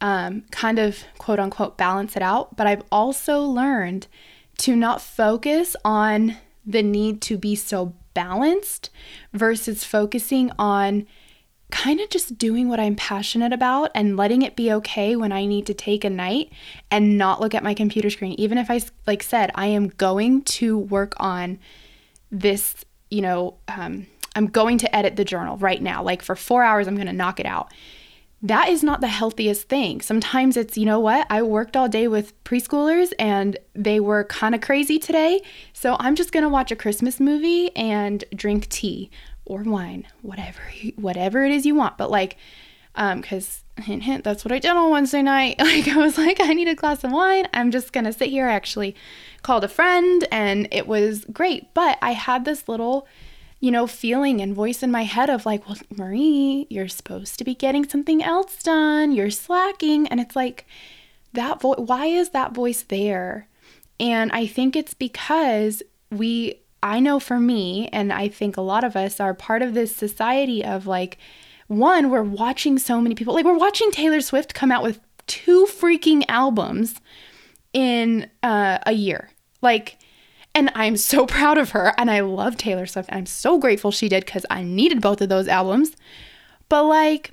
um, 0.00 0.42
kind 0.50 0.78
of 0.78 1.04
quote 1.18 1.40
unquote 1.40 1.76
balance 1.76 2.16
it 2.16 2.22
out. 2.22 2.56
But 2.56 2.66
I've 2.66 2.84
also 2.90 3.40
learned 3.40 4.06
to 4.58 4.76
not 4.76 5.00
focus 5.00 5.76
on 5.84 6.37
the 6.66 6.82
need 6.82 7.22
to 7.22 7.38
be 7.38 7.54
so 7.54 7.94
balanced 8.14 8.90
versus 9.32 9.84
focusing 9.84 10.50
on 10.58 11.06
kind 11.70 12.00
of 12.00 12.08
just 12.08 12.38
doing 12.38 12.68
what 12.68 12.80
I'm 12.80 12.96
passionate 12.96 13.52
about 13.52 13.90
and 13.94 14.16
letting 14.16 14.42
it 14.42 14.56
be 14.56 14.72
okay 14.72 15.16
when 15.16 15.32
I 15.32 15.44
need 15.44 15.66
to 15.66 15.75
take 15.75 16.04
a 16.04 16.10
night 16.10 16.50
and 16.90 17.18
not 17.18 17.40
look 17.40 17.54
at 17.54 17.62
my 17.62 17.75
computer 17.75 18.10
screen. 18.10 18.34
Even 18.38 18.58
if 18.58 18.70
I, 18.70 18.80
like 19.06 19.22
said, 19.22 19.50
I 19.54 19.66
am 19.66 19.88
going 19.88 20.42
to 20.42 20.78
work 20.78 21.14
on 21.18 21.58
this, 22.30 22.84
you 23.10 23.20
know, 23.20 23.56
um, 23.68 24.06
I'm 24.34 24.46
going 24.46 24.78
to 24.78 24.96
edit 24.96 25.16
the 25.16 25.25
journal 25.25 25.56
right 25.58 25.82
now. 25.82 26.02
Like 26.02 26.22
for 26.22 26.37
four 26.37 26.62
hours, 26.62 26.87
I'm 26.87 26.94
going 26.94 27.06
to 27.06 27.12
knock 27.12 27.38
it 27.38 27.46
out 27.46 27.72
that 28.42 28.68
is 28.68 28.84
not 28.84 29.00
the 29.00 29.08
healthiest 29.08 29.68
thing. 29.68 30.00
Sometimes 30.00 30.56
it's, 30.56 30.78
you 30.78 30.87
know 30.87 31.00
what, 31.00 31.26
I 31.28 31.42
worked 31.42 31.76
all 31.76 31.88
day 31.88 32.06
with 32.06 32.32
preschoolers 32.44 33.12
and 33.18 33.58
they 33.75 33.98
were 33.98 34.25
kind 34.25 34.54
of 34.54 34.60
crazy 34.60 34.98
today. 34.98 35.40
So 35.72 35.96
I'm 35.98 36.14
just 36.14 36.30
going 36.30 36.44
to 36.44 36.48
watch 36.48 36.70
a 36.70 36.76
Christmas 36.76 37.18
movie 37.18 37.75
and 37.75 38.22
drink 38.34 38.68
tea 38.68 39.10
or 39.48 39.62
wine, 39.62 40.06
whatever, 40.22 40.60
whatever 40.96 41.44
it 41.44 41.50
is 41.50 41.66
you 41.66 41.74
want. 41.74 41.98
But 41.98 42.10
like, 42.10 42.36
um, 42.94 43.22
cause 43.22 43.64
hint, 43.80 44.02
hint, 44.02 44.24
that's 44.24 44.44
what 44.44 44.52
I 44.52 44.58
did 44.58 44.70
on 44.70 44.90
Wednesday 44.90 45.22
night. 45.22 45.56
Like, 45.68 45.88
I 45.88 45.96
was 45.96 46.18
like, 46.18 46.40
I 46.40 46.52
need 46.52 46.68
a 46.68 46.74
glass 46.74 47.02
of 47.02 47.12
wine. 47.12 47.48
I'm 47.52 47.70
just 47.70 47.92
to 47.92 48.12
sit 48.12 48.28
here. 48.28 48.48
I 48.48 48.52
actually 48.52 48.94
called 49.42 49.64
a 49.64 49.68
friend 49.68 50.26
and 50.30 50.68
it 50.70 50.86
was 50.86 51.24
great. 51.32 51.72
But 51.74 51.98
I 52.02 52.12
had 52.12 52.44
this 52.44 52.68
little, 52.68 53.06
you 53.60 53.70
know, 53.70 53.86
feeling 53.86 54.40
and 54.40 54.54
voice 54.54 54.82
in 54.82 54.90
my 54.90 55.04
head 55.04 55.30
of 55.30 55.46
like, 55.46 55.66
well, 55.66 55.78
Marie, 55.96 56.66
you're 56.70 56.88
supposed 56.88 57.38
to 57.38 57.44
be 57.44 57.54
getting 57.54 57.88
something 57.88 58.22
else 58.22 58.62
done. 58.62 59.12
You're 59.12 59.30
slacking. 59.30 60.06
And 60.08 60.20
it's 60.20 60.36
like, 60.36 60.66
that 61.32 61.60
voice, 61.60 61.78
why 61.78 62.06
is 62.06 62.30
that 62.30 62.54
voice 62.54 62.82
there? 62.82 63.48
And 64.00 64.30
I 64.32 64.46
think 64.46 64.76
it's 64.76 64.94
because 64.94 65.82
we, 66.10 66.60
I 66.82 67.00
know 67.00 67.18
for 67.18 67.38
me, 67.40 67.88
and 67.92 68.12
I 68.12 68.28
think 68.28 68.56
a 68.56 68.62
lot 68.62 68.85
of 68.85 68.97
us 68.97 69.20
are 69.20 69.35
part 69.35 69.62
of 69.62 69.75
this 69.75 69.94
society 69.94 70.64
of 70.64 70.87
like, 70.87 71.18
one, 71.66 72.11
we're 72.11 72.23
watching 72.23 72.78
so 72.78 73.00
many 73.00 73.14
people, 73.14 73.35
like, 73.35 73.44
we're 73.44 73.56
watching 73.56 73.90
Taylor 73.90 74.20
Swift 74.20 74.54
come 74.54 74.73
out 74.73 74.82
with 74.82 75.00
two 75.26 75.66
freaking 75.66 76.25
albums 76.28 77.00
in 77.73 78.28
uh, 78.42 78.78
a 78.87 78.92
year. 78.92 79.30
Like, 79.61 79.99
and 80.54 80.70
I'm 80.75 80.97
so 80.97 81.26
proud 81.38 81.58
of 81.58 81.70
her. 81.70 81.94
And 81.99 82.11
I 82.11 82.20
love 82.20 82.56
Taylor 82.56 82.87
Swift. 82.87 83.11
I'm 83.12 83.26
so 83.26 83.58
grateful 83.58 83.90
she 83.90 84.08
did 84.08 84.25
because 84.25 84.47
I 84.50 84.62
needed 84.62 85.00
both 85.00 85.20
of 85.20 85.28
those 85.28 85.49
albums. 85.49 85.92
But, 86.68 86.85
like, 86.85 87.32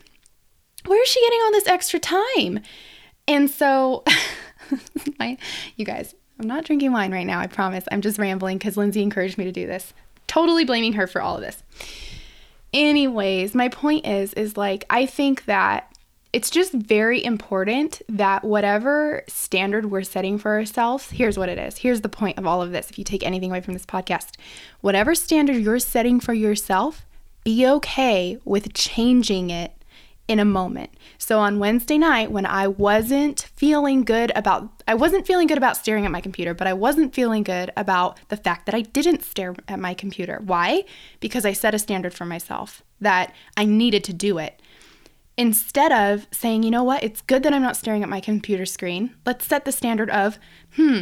where 0.85 1.01
is 1.01 1.09
she 1.09 1.21
getting 1.21 1.39
all 1.43 1.51
this 1.51 1.67
extra 1.67 1.99
time? 1.99 2.59
And 3.27 3.49
so, 3.49 4.03
my, 5.19 5.37
you 5.75 5.85
guys, 5.85 6.13
I'm 6.39 6.47
not 6.47 6.65
drinking 6.65 6.91
wine 6.91 7.11
right 7.11 7.25
now, 7.25 7.39
I 7.39 7.47
promise. 7.47 7.85
I'm 7.91 8.01
just 8.01 8.19
rambling 8.19 8.57
because 8.57 8.77
Lindsay 8.77 9.01
encouraged 9.01 9.37
me 9.37 9.45
to 9.45 9.51
do 9.51 9.67
this. 9.67 9.93
Totally 10.27 10.65
blaming 10.65 10.93
her 10.93 11.07
for 11.07 11.21
all 11.21 11.35
of 11.35 11.41
this. 11.41 11.63
Anyways, 12.73 13.55
my 13.55 13.69
point 13.69 14.05
is 14.05 14.33
is 14.33 14.57
like 14.57 14.83
I 14.89 15.05
think 15.05 15.45
that 15.45 15.95
it's 16.33 16.49
just 16.49 16.73
very 16.73 17.23
important 17.23 18.01
that 18.09 18.43
whatever 18.43 19.23
standard 19.29 19.85
we're 19.85 20.03
setting 20.03 20.37
for 20.37 20.51
ourselves, 20.51 21.09
here's 21.11 21.37
what 21.37 21.47
it 21.47 21.57
is. 21.57 21.77
Here's 21.77 22.01
the 22.01 22.09
point 22.09 22.37
of 22.37 22.45
all 22.45 22.61
of 22.61 22.71
this. 22.71 22.89
If 22.89 22.99
you 22.99 23.05
take 23.05 23.23
anything 23.23 23.51
away 23.51 23.61
from 23.61 23.73
this 23.73 23.85
podcast, 23.85 24.31
whatever 24.81 25.15
standard 25.15 25.55
you're 25.55 25.79
setting 25.79 26.19
for 26.19 26.33
yourself, 26.33 27.05
be 27.45 27.65
okay 27.65 28.37
with 28.43 28.73
changing 28.73 29.49
it 29.49 29.71
in 30.27 30.39
a 30.39 30.45
moment. 30.45 30.89
So 31.17 31.39
on 31.39 31.59
Wednesday 31.59 31.97
night 31.97 32.31
when 32.31 32.45
I 32.45 32.67
wasn't 32.67 33.49
feeling 33.55 34.03
good 34.03 34.31
about 34.35 34.81
I 34.87 34.95
wasn't 34.95 35.27
feeling 35.27 35.47
good 35.47 35.57
about 35.57 35.77
staring 35.77 36.05
at 36.05 36.11
my 36.11 36.21
computer, 36.21 36.53
but 36.53 36.67
I 36.67 36.73
wasn't 36.73 37.13
feeling 37.13 37.43
good 37.43 37.71
about 37.77 38.19
the 38.29 38.37
fact 38.37 38.65
that 38.65 38.75
I 38.75 38.81
didn't 38.81 39.23
stare 39.23 39.55
at 39.67 39.79
my 39.79 39.93
computer. 39.93 40.41
Why? 40.43 40.83
Because 41.19 41.45
I 41.45 41.53
set 41.53 41.75
a 41.75 41.79
standard 41.79 42.13
for 42.13 42.25
myself 42.25 42.83
that 43.01 43.33
I 43.55 43.65
needed 43.65 44.03
to 44.05 44.13
do 44.13 44.37
it. 44.37 44.61
Instead 45.37 45.91
of 45.91 46.27
saying, 46.31 46.63
"You 46.63 46.71
know 46.71 46.83
what? 46.83 47.03
It's 47.03 47.21
good 47.21 47.43
that 47.43 47.53
I'm 47.53 47.61
not 47.61 47.75
staring 47.75 48.03
at 48.03 48.09
my 48.09 48.21
computer 48.21 48.65
screen. 48.65 49.13
Let's 49.25 49.45
set 49.45 49.65
the 49.65 49.71
standard 49.71 50.09
of, 50.09 50.39
hmm, 50.75 51.01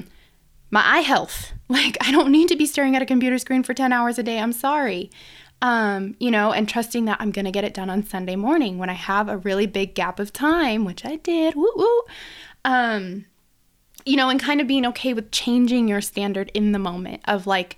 my 0.71 0.83
eye 0.85 1.01
health. 1.01 1.53
Like, 1.69 1.97
I 2.01 2.11
don't 2.11 2.31
need 2.31 2.49
to 2.49 2.55
be 2.55 2.67
staring 2.67 2.95
at 2.95 3.01
a 3.01 3.05
computer 3.05 3.39
screen 3.39 3.63
for 3.63 3.73
10 3.73 3.91
hours 3.91 4.19
a 4.19 4.23
day. 4.23 4.37
I'm 4.37 4.53
sorry 4.53 5.09
um, 5.63 6.15
you 6.19 6.29
know, 6.29 6.51
and 6.51 6.67
trusting 6.67 7.05
that 7.05 7.17
I'm 7.21 7.31
going 7.31 7.45
to 7.45 7.51
get 7.51 7.63
it 7.63 7.73
done 7.73 7.89
on 7.89 8.05
Sunday 8.05 8.35
morning 8.35 8.77
when 8.77 8.89
I 8.89 8.93
have 8.93 9.29
a 9.29 9.37
really 9.37 9.65
big 9.65 9.95
gap 9.95 10.19
of 10.19 10.33
time, 10.33 10.83
which 10.83 11.05
I 11.05 11.15
did. 11.15 11.55
Woo 11.55 11.71
woo. 11.73 12.01
Um, 12.65 13.25
you 14.05 14.17
know, 14.17 14.27
and 14.27 14.41
kind 14.41 14.59
of 14.59 14.67
being 14.67 14.85
okay 14.87 15.13
with 15.13 15.31
changing 15.31 15.87
your 15.87 16.01
standard 16.01 16.51
in 16.53 16.73
the 16.73 16.79
moment 16.79 17.21
of 17.25 17.47
like, 17.47 17.77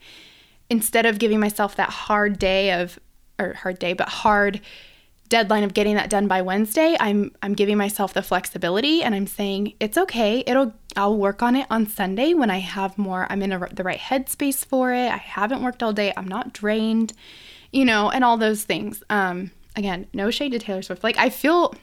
instead 0.68 1.06
of 1.06 1.20
giving 1.20 1.40
myself 1.40 1.76
that 1.76 1.92
hard 1.92 2.40
day 2.40 2.72
of, 2.72 2.98
or 3.38 3.54
hard 3.54 3.78
day, 3.78 3.94
but 3.94 4.10
hard 4.10 4.62
deadline 5.30 5.64
of 5.64 5.76
getting 5.76 5.94
that 5.94 6.10
done 6.10 6.28
by 6.28 6.42
Wednesday, 6.42 6.98
I'm 7.00 7.36
I'm 7.44 7.54
giving 7.54 7.78
myself 7.78 8.14
the 8.14 8.24
flexibility 8.24 9.04
and 9.04 9.14
I'm 9.14 9.28
saying 9.28 9.74
it's 9.80 9.98
okay. 9.98 10.44
It'll 10.48 10.74
I'll 10.96 11.18
work 11.18 11.44
on 11.44 11.56
it 11.56 11.68
on 11.70 11.86
Sunday 11.86 12.34
when 12.34 12.50
I 12.50 12.60
have 12.60 12.98
more 12.98 13.28
I'm 13.30 13.44
in 13.44 13.52
a, 13.52 13.70
the 13.72 13.84
right 13.84 14.00
headspace 14.00 14.66
for 14.66 14.92
it. 14.92 15.12
I 15.12 15.18
haven't 15.18 15.62
worked 15.62 15.84
all 15.84 15.94
day. 15.94 16.14
I'm 16.18 16.28
not 16.28 16.52
drained 16.52 17.14
you 17.76 17.84
know, 17.84 18.10
and 18.10 18.24
all 18.24 18.38
those 18.38 18.64
things. 18.64 19.04
Um, 19.10 19.52
again, 19.76 20.08
no 20.14 20.32
shade 20.32 20.54
to 20.54 20.60
Taylor 20.60 20.82
Swift. 20.82 21.04
Like, 21.04 21.18
I 21.18 21.30
feel, 21.30 21.76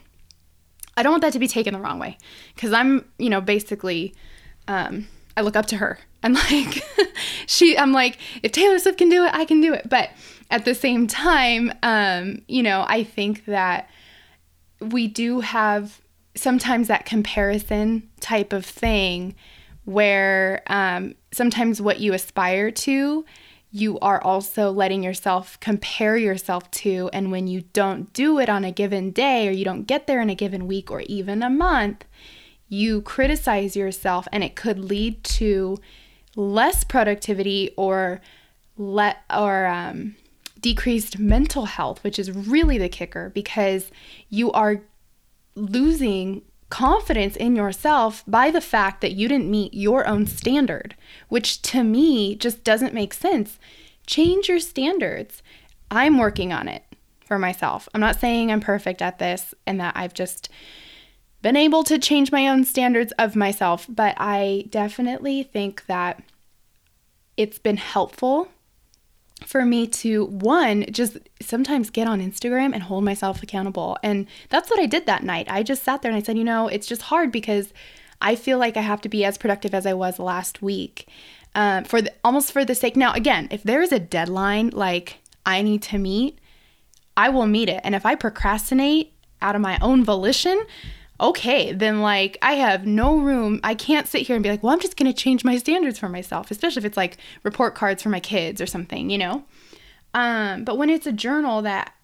I 0.96 1.02
don't 1.02 1.12
want 1.12 1.20
that 1.20 1.34
to 1.34 1.38
be 1.38 1.46
taken 1.46 1.74
the 1.74 1.80
wrong 1.80 1.98
way 1.98 2.16
because 2.54 2.72
I'm, 2.72 3.04
you 3.18 3.28
know, 3.28 3.42
basically, 3.42 4.14
um, 4.66 5.06
I 5.36 5.42
look 5.42 5.54
up 5.54 5.66
to 5.66 5.76
her. 5.76 5.98
I'm 6.22 6.32
like, 6.32 6.82
she, 7.46 7.76
I'm 7.76 7.92
like, 7.92 8.16
if 8.42 8.52
Taylor 8.52 8.78
Swift 8.78 8.96
can 8.96 9.10
do 9.10 9.24
it, 9.24 9.34
I 9.34 9.44
can 9.44 9.60
do 9.60 9.74
it. 9.74 9.86
But 9.88 10.10
at 10.50 10.64
the 10.64 10.74
same 10.74 11.06
time, 11.06 11.72
um, 11.82 12.42
you 12.48 12.62
know, 12.62 12.86
I 12.88 13.04
think 13.04 13.44
that 13.44 13.90
we 14.80 15.08
do 15.08 15.40
have 15.40 16.00
sometimes 16.34 16.88
that 16.88 17.04
comparison 17.04 18.08
type 18.20 18.54
of 18.54 18.64
thing 18.64 19.34
where 19.84 20.62
um, 20.68 21.16
sometimes 21.32 21.82
what 21.82 22.00
you 22.00 22.14
aspire 22.14 22.70
to 22.70 23.26
you 23.74 23.98
are 24.00 24.22
also 24.22 24.70
letting 24.70 25.02
yourself 25.02 25.58
compare 25.58 26.16
yourself 26.16 26.70
to. 26.70 27.08
And 27.14 27.32
when 27.32 27.46
you 27.46 27.62
don't 27.72 28.12
do 28.12 28.38
it 28.38 28.50
on 28.50 28.64
a 28.64 28.70
given 28.70 29.10
day, 29.10 29.48
or 29.48 29.50
you 29.50 29.64
don't 29.64 29.84
get 29.84 30.06
there 30.06 30.20
in 30.20 30.28
a 30.28 30.34
given 30.34 30.66
week 30.66 30.90
or 30.90 31.00
even 31.06 31.42
a 31.42 31.48
month, 31.48 32.04
you 32.68 33.00
criticize 33.00 33.74
yourself, 33.74 34.28
and 34.30 34.44
it 34.44 34.54
could 34.54 34.78
lead 34.78 35.24
to 35.24 35.78
less 36.36 36.84
productivity 36.84 37.70
or 37.76 38.20
let 38.76 39.22
or 39.34 39.66
um, 39.66 40.16
decreased 40.60 41.18
mental 41.18 41.64
health, 41.64 42.04
which 42.04 42.18
is 42.18 42.30
really 42.30 42.76
the 42.76 42.88
kicker 42.90 43.30
because 43.30 43.90
you 44.28 44.52
are 44.52 44.82
losing 45.54 46.42
confidence 46.72 47.36
in 47.36 47.54
yourself 47.54 48.24
by 48.26 48.50
the 48.50 48.58
fact 48.58 49.02
that 49.02 49.12
you 49.12 49.28
didn't 49.28 49.50
meet 49.50 49.74
your 49.74 50.08
own 50.08 50.26
standard, 50.26 50.96
which 51.28 51.60
to 51.60 51.84
me 51.84 52.34
just 52.34 52.64
doesn't 52.64 52.94
make 52.94 53.12
sense. 53.12 53.58
Change 54.06 54.48
your 54.48 54.58
standards. 54.58 55.42
I'm 55.90 56.16
working 56.16 56.50
on 56.50 56.68
it 56.68 56.82
for 57.26 57.38
myself. 57.38 57.90
I'm 57.92 58.00
not 58.00 58.18
saying 58.18 58.50
I'm 58.50 58.62
perfect 58.62 59.02
at 59.02 59.18
this 59.18 59.54
and 59.66 59.78
that 59.80 59.94
I've 59.94 60.14
just 60.14 60.48
been 61.42 61.58
able 61.58 61.84
to 61.84 61.98
change 61.98 62.32
my 62.32 62.48
own 62.48 62.64
standards 62.64 63.12
of 63.18 63.36
myself, 63.36 63.84
but 63.86 64.14
I 64.16 64.64
definitely 64.70 65.42
think 65.42 65.84
that 65.88 66.22
it's 67.36 67.58
been 67.58 67.76
helpful 67.76 68.48
for 69.46 69.64
me 69.64 69.86
to 69.86 70.26
one 70.26 70.84
just 70.90 71.18
sometimes 71.40 71.90
get 71.90 72.06
on 72.06 72.20
Instagram 72.20 72.72
and 72.72 72.82
hold 72.82 73.04
myself 73.04 73.42
accountable. 73.42 73.98
And 74.02 74.26
that's 74.48 74.70
what 74.70 74.80
I 74.80 74.86
did 74.86 75.06
that 75.06 75.22
night. 75.22 75.46
I 75.50 75.62
just 75.62 75.82
sat 75.82 76.02
there 76.02 76.10
and 76.10 76.18
I 76.18 76.22
said, 76.22 76.38
you 76.38 76.44
know, 76.44 76.68
it's 76.68 76.86
just 76.86 77.02
hard 77.02 77.32
because 77.32 77.72
I 78.20 78.36
feel 78.36 78.58
like 78.58 78.76
I 78.76 78.82
have 78.82 79.00
to 79.02 79.08
be 79.08 79.24
as 79.24 79.38
productive 79.38 79.74
as 79.74 79.86
I 79.86 79.94
was 79.94 80.18
last 80.18 80.62
week. 80.62 81.08
Um, 81.54 81.84
for 81.84 82.00
the, 82.00 82.12
almost 82.24 82.50
for 82.50 82.64
the 82.64 82.74
sake. 82.74 82.96
Now, 82.96 83.12
again, 83.12 83.48
if 83.50 83.62
there 83.62 83.82
is 83.82 83.92
a 83.92 83.98
deadline 83.98 84.70
like 84.70 85.18
I 85.44 85.60
need 85.60 85.82
to 85.82 85.98
meet, 85.98 86.38
I 87.14 87.28
will 87.28 87.46
meet 87.46 87.68
it. 87.68 87.80
And 87.84 87.94
if 87.94 88.06
I 88.06 88.14
procrastinate 88.14 89.12
out 89.42 89.54
of 89.54 89.60
my 89.60 89.78
own 89.82 90.02
volition, 90.02 90.64
okay, 91.22 91.72
then 91.72 92.00
like 92.00 92.36
I 92.42 92.54
have 92.54 92.84
no 92.84 93.16
room. 93.16 93.60
I 93.62 93.74
can't 93.74 94.08
sit 94.08 94.22
here 94.22 94.34
and 94.34 94.42
be 94.42 94.50
like, 94.50 94.62
well, 94.62 94.72
I'm 94.72 94.80
just 94.80 94.96
going 94.96 95.10
to 95.10 95.16
change 95.16 95.44
my 95.44 95.56
standards 95.56 95.98
for 95.98 96.08
myself, 96.08 96.50
especially 96.50 96.80
if 96.80 96.84
it's 96.84 96.96
like 96.96 97.16
report 97.44 97.76
cards 97.76 98.02
for 98.02 98.08
my 98.08 98.20
kids 98.20 98.60
or 98.60 98.66
something, 98.66 99.08
you 99.08 99.18
know? 99.18 99.44
Um, 100.14 100.64
but 100.64 100.76
when 100.76 100.90
it's 100.90 101.06
a 101.06 101.12
journal 101.12 101.62
that, 101.62 101.94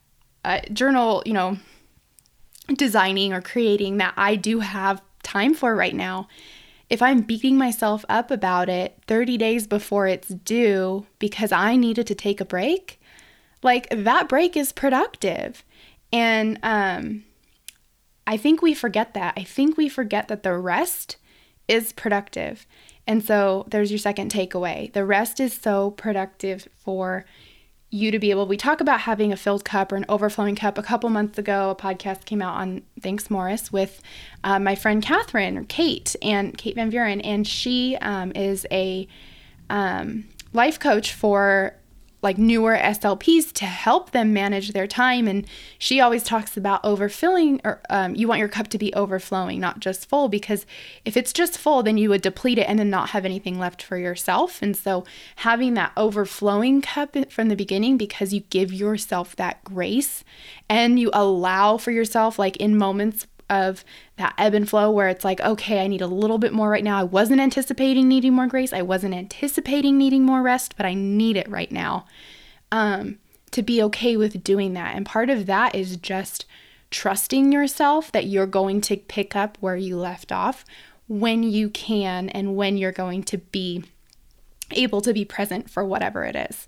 uh, 0.44 0.60
journal, 0.72 1.22
you 1.26 1.32
know, 1.32 1.58
designing 2.74 3.32
or 3.32 3.42
creating 3.42 3.96
that 3.98 4.14
I 4.16 4.36
do 4.36 4.60
have 4.60 5.02
time 5.22 5.52
for 5.52 5.74
right 5.74 5.94
now, 5.94 6.28
if 6.88 7.02
I'm 7.02 7.20
beating 7.20 7.58
myself 7.58 8.04
up 8.08 8.30
about 8.30 8.68
it 8.68 8.98
30 9.08 9.36
days 9.36 9.66
before 9.66 10.06
it's 10.06 10.28
due 10.28 11.06
because 11.18 11.52
I 11.52 11.76
needed 11.76 12.06
to 12.06 12.14
take 12.14 12.40
a 12.40 12.46
break, 12.46 13.00
like 13.62 13.88
that 13.90 14.28
break 14.28 14.56
is 14.56 14.72
productive. 14.72 15.64
And 16.12 16.58
um, 16.62 17.24
I 18.28 18.36
think 18.36 18.60
we 18.60 18.74
forget 18.74 19.14
that. 19.14 19.32
I 19.38 19.42
think 19.42 19.78
we 19.78 19.88
forget 19.88 20.28
that 20.28 20.42
the 20.42 20.54
rest 20.54 21.16
is 21.66 21.94
productive. 21.94 22.66
And 23.06 23.24
so 23.24 23.66
there's 23.70 23.90
your 23.90 23.98
second 23.98 24.30
takeaway. 24.30 24.92
The 24.92 25.06
rest 25.06 25.40
is 25.40 25.54
so 25.54 25.92
productive 25.92 26.68
for 26.76 27.24
you 27.90 28.10
to 28.10 28.18
be 28.18 28.30
able. 28.30 28.46
We 28.46 28.58
talk 28.58 28.82
about 28.82 29.00
having 29.00 29.32
a 29.32 29.36
filled 29.36 29.64
cup 29.64 29.92
or 29.92 29.96
an 29.96 30.04
overflowing 30.10 30.56
cup. 30.56 30.76
A 30.76 30.82
couple 30.82 31.08
months 31.08 31.38
ago, 31.38 31.70
a 31.70 31.74
podcast 31.74 32.26
came 32.26 32.42
out 32.42 32.54
on 32.56 32.82
Thanks 33.00 33.30
Morris 33.30 33.72
with 33.72 34.02
uh, 34.44 34.58
my 34.58 34.74
friend 34.74 35.02
Catherine 35.02 35.56
or 35.56 35.64
Kate 35.64 36.14
and 36.20 36.56
Kate 36.58 36.74
Van 36.74 36.90
Buren, 36.90 37.22
and 37.22 37.46
she 37.46 37.96
um, 38.02 38.30
is 38.34 38.66
a 38.70 39.08
um, 39.70 40.28
life 40.52 40.78
coach 40.78 41.14
for 41.14 41.77
like 42.20 42.36
newer 42.36 42.76
SLPs 42.76 43.52
to 43.52 43.64
help 43.64 44.10
them 44.10 44.32
manage 44.32 44.72
their 44.72 44.86
time. 44.86 45.28
And 45.28 45.46
she 45.78 46.00
always 46.00 46.24
talks 46.24 46.56
about 46.56 46.82
overfilling, 46.82 47.60
or 47.64 47.80
um, 47.90 48.14
you 48.14 48.26
want 48.26 48.40
your 48.40 48.48
cup 48.48 48.68
to 48.68 48.78
be 48.78 48.92
overflowing, 48.94 49.60
not 49.60 49.80
just 49.80 50.08
full, 50.08 50.28
because 50.28 50.66
if 51.04 51.16
it's 51.16 51.32
just 51.32 51.56
full, 51.56 51.82
then 51.82 51.96
you 51.96 52.08
would 52.08 52.22
deplete 52.22 52.58
it 52.58 52.68
and 52.68 52.78
then 52.78 52.90
not 52.90 53.10
have 53.10 53.24
anything 53.24 53.58
left 53.58 53.82
for 53.82 53.96
yourself. 53.96 54.60
And 54.62 54.76
so 54.76 55.04
having 55.36 55.74
that 55.74 55.92
overflowing 55.96 56.82
cup 56.82 57.16
from 57.30 57.48
the 57.48 57.56
beginning, 57.56 57.96
because 57.96 58.32
you 58.32 58.40
give 58.50 58.72
yourself 58.72 59.36
that 59.36 59.62
grace 59.62 60.24
and 60.68 60.98
you 60.98 61.10
allow 61.12 61.76
for 61.76 61.92
yourself, 61.92 62.38
like 62.38 62.56
in 62.56 62.76
moments 62.76 63.26
of 63.50 63.84
that 64.16 64.34
ebb 64.38 64.54
and 64.54 64.68
flow 64.68 64.90
where 64.90 65.08
it's 65.08 65.24
like, 65.24 65.40
okay, 65.40 65.82
I 65.82 65.86
need 65.86 66.00
a 66.00 66.06
little 66.06 66.38
bit 66.38 66.52
more 66.52 66.68
right 66.68 66.84
now. 66.84 66.98
I 66.98 67.04
wasn't 67.04 67.40
anticipating 67.40 68.08
needing 68.08 68.34
more 68.34 68.46
grace. 68.46 68.72
I 68.72 68.82
wasn't 68.82 69.14
anticipating 69.14 69.96
needing 69.96 70.24
more 70.24 70.42
rest, 70.42 70.76
but 70.76 70.86
I 70.86 70.94
need 70.94 71.36
it 71.36 71.48
right 71.48 71.70
now. 71.72 72.06
Um, 72.70 73.18
to 73.50 73.62
be 73.62 73.82
okay 73.82 74.16
with 74.16 74.44
doing 74.44 74.74
that. 74.74 74.94
And 74.94 75.06
part 75.06 75.30
of 75.30 75.46
that 75.46 75.74
is 75.74 75.96
just 75.96 76.44
trusting 76.90 77.52
yourself 77.52 78.12
that 78.12 78.26
you're 78.26 78.46
going 78.46 78.80
to 78.82 78.96
pick 78.96 79.34
up 79.34 79.56
where 79.60 79.76
you 79.76 79.96
left 79.96 80.32
off 80.32 80.64
when 81.06 81.42
you 81.42 81.70
can 81.70 82.28
and 82.28 82.56
when 82.56 82.76
you're 82.76 82.92
going 82.92 83.22
to 83.24 83.38
be 83.38 83.84
able 84.72 85.00
to 85.00 85.12
be 85.12 85.24
present 85.24 85.70
for 85.70 85.84
whatever 85.84 86.24
it 86.24 86.36
is. 86.36 86.66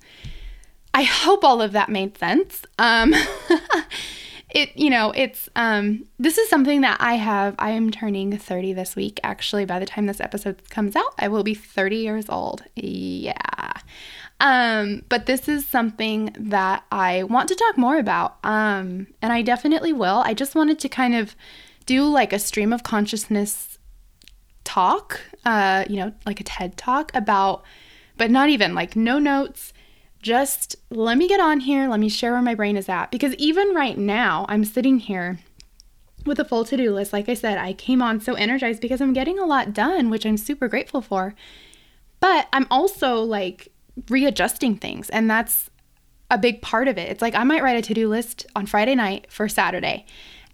I 0.93 1.03
hope 1.03 1.45
all 1.45 1.63
of 1.63 1.73
that 1.73 1.89
made 1.89 2.19
sense. 2.19 2.65
Um, 2.79 3.15
it 4.53 4.77
you 4.77 4.91
know 4.91 5.13
it's 5.15 5.49
um 5.57 6.05
this 6.19 6.39
is 6.39 6.49
something 6.49 6.81
that 6.81 6.97
i 7.01 7.15
have 7.15 7.55
i 7.59 7.71
am 7.71 7.91
turning 7.91 8.37
30 8.37 8.73
this 8.73 8.97
week 8.97 9.21
actually. 9.23 9.65
By 9.65 9.79
the 9.79 9.87
time 9.87 10.07
this 10.07 10.21
episode 10.21 10.69
comes 10.71 10.97
out 10.97 11.15
i 11.19 11.29
will 11.29 11.43
be 11.43 11.55
30 11.55 11.97
years 11.97 12.29
old. 12.29 12.63
Yeah. 12.75 13.73
Um 14.41 15.03
but 15.09 15.27
this 15.27 15.49
is 15.49 15.67
something 15.67 16.35
that 16.39 16.85
i 16.91 17.23
want 17.25 17.49
to 17.49 17.55
talk 17.55 17.77
more 17.77 17.99
about 17.99 18.39
um 18.45 19.07
and 19.23 19.33
i 19.33 19.43
definitely 19.43 19.93
will. 19.93 20.23
I 20.25 20.35
just 20.35 20.55
wanted 20.55 20.79
to 20.81 20.89
kind 20.89 21.15
of 21.15 21.37
do 21.87 22.05
like 22.05 22.33
a 22.33 22.39
stream 22.39 22.73
of 22.73 22.83
consciousness 22.83 23.79
talk 24.65 25.21
uh 25.45 25.85
you 25.89 25.97
know 25.97 26.13
like 26.27 26.39
a 26.39 26.45
ted 26.45 26.77
talk 26.77 27.11
about 27.15 27.65
but 28.17 28.31
not 28.31 28.51
even 28.51 28.75
like 28.75 28.95
no 28.95 29.19
notes 29.19 29.73
just 30.23 30.77
let 30.91 31.17
me 31.17 31.29
get 31.29 31.41
on 31.41 31.61
here, 31.61 31.89
let 31.89 32.01
me 32.01 32.09
share 32.09 32.33
where 32.33 32.43
my 32.43 32.55
brain 32.55 32.77
is 32.77 32.89
at. 32.89 33.11
Because 33.11 33.35
even 33.35 33.75
right 33.75 33.97
now, 33.97 34.45
I'm 34.49 34.65
sitting 34.65 34.99
here 34.99 35.39
with 36.27 36.39
a 36.39 36.45
full 36.45 36.65
to 36.67 36.77
do 36.77 36.93
list. 36.93 37.13
Like 37.13 37.29
I 37.29 37.35
said, 37.35 37.59
I 37.59 37.73
came 37.73 38.03
on 38.03 38.21
so 38.21 38.35
energized 38.35 38.81
because 38.81 39.01
I'm 39.01 39.13
getting 39.13 39.39
a 39.39 39.47
lot 39.47 39.73
done, 39.73 40.11
which 40.11 40.27
I'm 40.27 40.37
super 40.37 40.69
grateful 40.69 41.01
for. 41.01 41.35
But 42.21 42.49
I'm 42.53 42.67
also 42.71 43.23
like 43.23 43.69
readjusting 44.09 44.77
things, 44.77 45.09
and 45.11 45.31
that's 45.31 45.71
a 46.31 46.39
big 46.39 46.63
part 46.63 46.87
of 46.87 46.99
it. 46.99 47.11
It's 47.11 47.23
like 47.23 47.35
I 47.35 47.45
might 47.45 47.63
write 47.63 47.77
a 47.77 47.83
to 47.83 47.95
do 47.95 48.09
list 48.09 48.47
on 48.55 48.67
Friday 48.67 48.95
night 48.95 49.27
for 49.31 49.49
Saturday, 49.49 50.05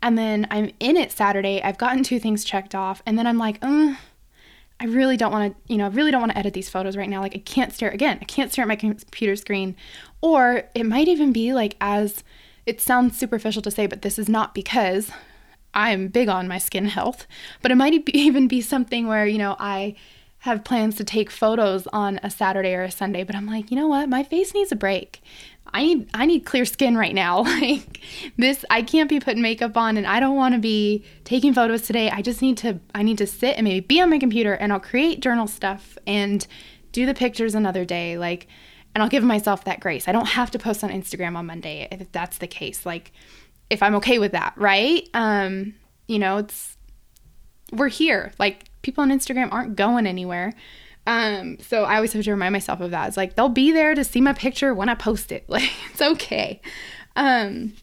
and 0.00 0.16
then 0.16 0.46
I'm 0.50 0.70
in 0.78 0.96
it 0.96 1.10
Saturday. 1.10 1.60
I've 1.62 1.78
gotten 1.78 2.04
two 2.04 2.20
things 2.20 2.44
checked 2.44 2.74
off, 2.74 3.02
and 3.04 3.18
then 3.18 3.26
I'm 3.26 3.38
like, 3.38 3.58
uh, 3.62 3.96
I 4.78 4.84
really 4.84 5.16
don't 5.16 5.32
want 5.32 5.54
to, 5.54 5.72
you 5.72 5.78
know, 5.78 5.86
I 5.86 5.88
really 5.88 6.10
don't 6.10 6.20
want 6.20 6.32
to 6.32 6.38
edit 6.38 6.52
these 6.52 6.68
photos 6.68 6.96
right 6.96 7.08
now. 7.08 7.20
Like, 7.20 7.34
I 7.34 7.38
can't 7.38 7.72
stare 7.72 7.90
again. 7.90 8.18
I 8.20 8.24
can't 8.24 8.52
stare 8.52 8.62
at 8.62 8.68
my 8.68 8.76
computer 8.76 9.34
screen. 9.36 9.74
Or 10.20 10.64
it 10.74 10.84
might 10.84 11.08
even 11.08 11.32
be 11.32 11.52
like, 11.54 11.76
as 11.80 12.22
it 12.66 12.80
sounds 12.80 13.18
superficial 13.18 13.62
to 13.62 13.70
say, 13.70 13.86
but 13.86 14.02
this 14.02 14.18
is 14.18 14.28
not 14.28 14.54
because 14.54 15.10
I'm 15.72 16.08
big 16.08 16.28
on 16.28 16.48
my 16.48 16.58
skin 16.58 16.86
health, 16.86 17.26
but 17.62 17.70
it 17.70 17.76
might 17.76 18.08
even 18.14 18.48
be 18.48 18.60
something 18.60 19.06
where, 19.06 19.26
you 19.26 19.38
know, 19.38 19.56
I 19.58 19.94
have 20.40 20.64
plans 20.64 20.94
to 20.96 21.04
take 21.04 21.30
photos 21.30 21.86
on 21.88 22.20
a 22.22 22.30
Saturday 22.30 22.74
or 22.74 22.82
a 22.82 22.90
Sunday, 22.90 23.24
but 23.24 23.34
I'm 23.34 23.46
like, 23.46 23.70
you 23.70 23.76
know 23.76 23.88
what? 23.88 24.08
My 24.08 24.22
face 24.22 24.54
needs 24.54 24.70
a 24.72 24.76
break. 24.76 25.22
I 25.72 25.82
need 25.82 26.10
I 26.14 26.26
need 26.26 26.40
clear 26.40 26.64
skin 26.64 26.96
right 26.96 27.14
now. 27.14 27.42
like 27.42 28.00
this 28.36 28.64
I 28.70 28.82
can't 28.82 29.08
be 29.08 29.20
putting 29.20 29.42
makeup 29.42 29.76
on 29.76 29.96
and 29.96 30.06
I 30.06 30.20
don't 30.20 30.36
want 30.36 30.54
to 30.54 30.60
be 30.60 31.04
taking 31.24 31.54
photos 31.54 31.82
today. 31.82 32.10
I 32.10 32.22
just 32.22 32.42
need 32.42 32.56
to 32.58 32.80
I 32.94 33.02
need 33.02 33.18
to 33.18 33.26
sit 33.26 33.56
and 33.56 33.64
maybe 33.64 33.80
be 33.80 34.00
on 34.00 34.10
my 34.10 34.18
computer 34.18 34.54
and 34.54 34.72
I'll 34.72 34.80
create 34.80 35.20
journal 35.20 35.46
stuff 35.46 35.98
and 36.06 36.46
do 36.92 37.06
the 37.06 37.14
pictures 37.14 37.54
another 37.54 37.84
day 37.84 38.16
like 38.16 38.46
and 38.94 39.02
I'll 39.02 39.10
give 39.10 39.24
myself 39.24 39.64
that 39.64 39.80
grace. 39.80 40.08
I 40.08 40.12
don't 40.12 40.28
have 40.28 40.50
to 40.52 40.58
post 40.58 40.82
on 40.82 40.90
Instagram 40.90 41.36
on 41.36 41.46
Monday 41.46 41.88
if 41.90 42.10
that's 42.12 42.38
the 42.38 42.46
case. 42.46 42.86
Like 42.86 43.12
if 43.68 43.82
I'm 43.82 43.94
okay 43.96 44.18
with 44.18 44.32
that, 44.32 44.54
right? 44.56 45.08
Um 45.14 45.74
you 46.08 46.18
know, 46.18 46.38
it's 46.38 46.76
we're 47.72 47.88
here. 47.88 48.32
Like 48.38 48.64
people 48.82 49.02
on 49.02 49.10
Instagram 49.10 49.52
aren't 49.52 49.76
going 49.76 50.06
anywhere. 50.06 50.52
Um, 51.06 51.58
so 51.60 51.84
I 51.84 51.96
always 51.96 52.12
have 52.12 52.24
to 52.24 52.30
remind 52.30 52.52
myself 52.52 52.80
of 52.80 52.90
that. 52.90 53.08
It's 53.08 53.16
like 53.16 53.36
they'll 53.36 53.48
be 53.48 53.72
there 53.72 53.94
to 53.94 54.04
see 54.04 54.20
my 54.20 54.32
picture 54.32 54.74
when 54.74 54.88
I 54.88 54.94
post 54.94 55.32
it. 55.32 55.44
Like 55.48 55.70
it's 55.90 56.02
okay. 56.02 56.60
Um, 57.14 57.74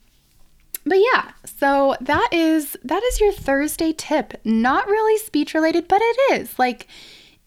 but 0.86 0.98
yeah, 0.98 1.32
so 1.46 1.96
that 2.01 2.30
is 2.32 2.77
that 2.84 3.01
is 3.03 3.20
your 3.22 3.32
Thursday 3.32 3.94
tip. 3.94 4.34
Not 4.44 4.88
really 4.88 5.18
speech 5.20 5.53
related, 5.53 5.88
but 5.88 6.01
it 6.01 6.42
is. 6.42 6.60
Like 6.60 6.88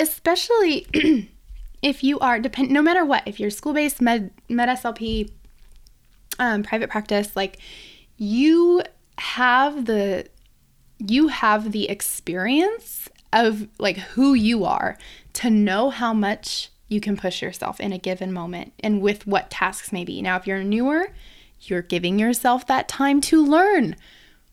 especially 0.00 0.86
if 1.82 2.02
you 2.02 2.18
are 2.20 2.40
depend 2.40 2.70
no 2.70 2.82
matter 2.82 3.04
what, 3.04 3.22
if 3.26 3.38
you're 3.38 3.50
school-based 3.50 4.00
med 4.00 4.30
med 4.48 4.68
SLP 4.68 5.30
um, 6.38 6.62
private 6.62 6.90
practice, 6.90 7.36
like 7.36 7.58
you 8.16 8.82
have 9.18 9.84
the 9.84 10.26
you 10.98 11.28
have 11.28 11.72
the 11.72 11.88
experience 11.90 13.08
of 13.32 13.68
like 13.78 13.98
who 13.98 14.34
you 14.34 14.64
are 14.64 14.96
to 15.36 15.50
know 15.50 15.90
how 15.90 16.12
much 16.14 16.70
you 16.88 17.00
can 17.00 17.16
push 17.16 17.42
yourself 17.42 17.80
in 17.80 17.92
a 17.92 17.98
given 17.98 18.32
moment 18.32 18.72
and 18.80 19.00
with 19.00 19.26
what 19.26 19.50
tasks 19.50 19.92
maybe. 19.92 20.22
Now, 20.22 20.36
if 20.36 20.46
you're 20.46 20.62
newer, 20.62 21.10
you're 21.60 21.82
giving 21.82 22.18
yourself 22.18 22.66
that 22.66 22.88
time 22.88 23.20
to 23.22 23.44
learn 23.44 23.96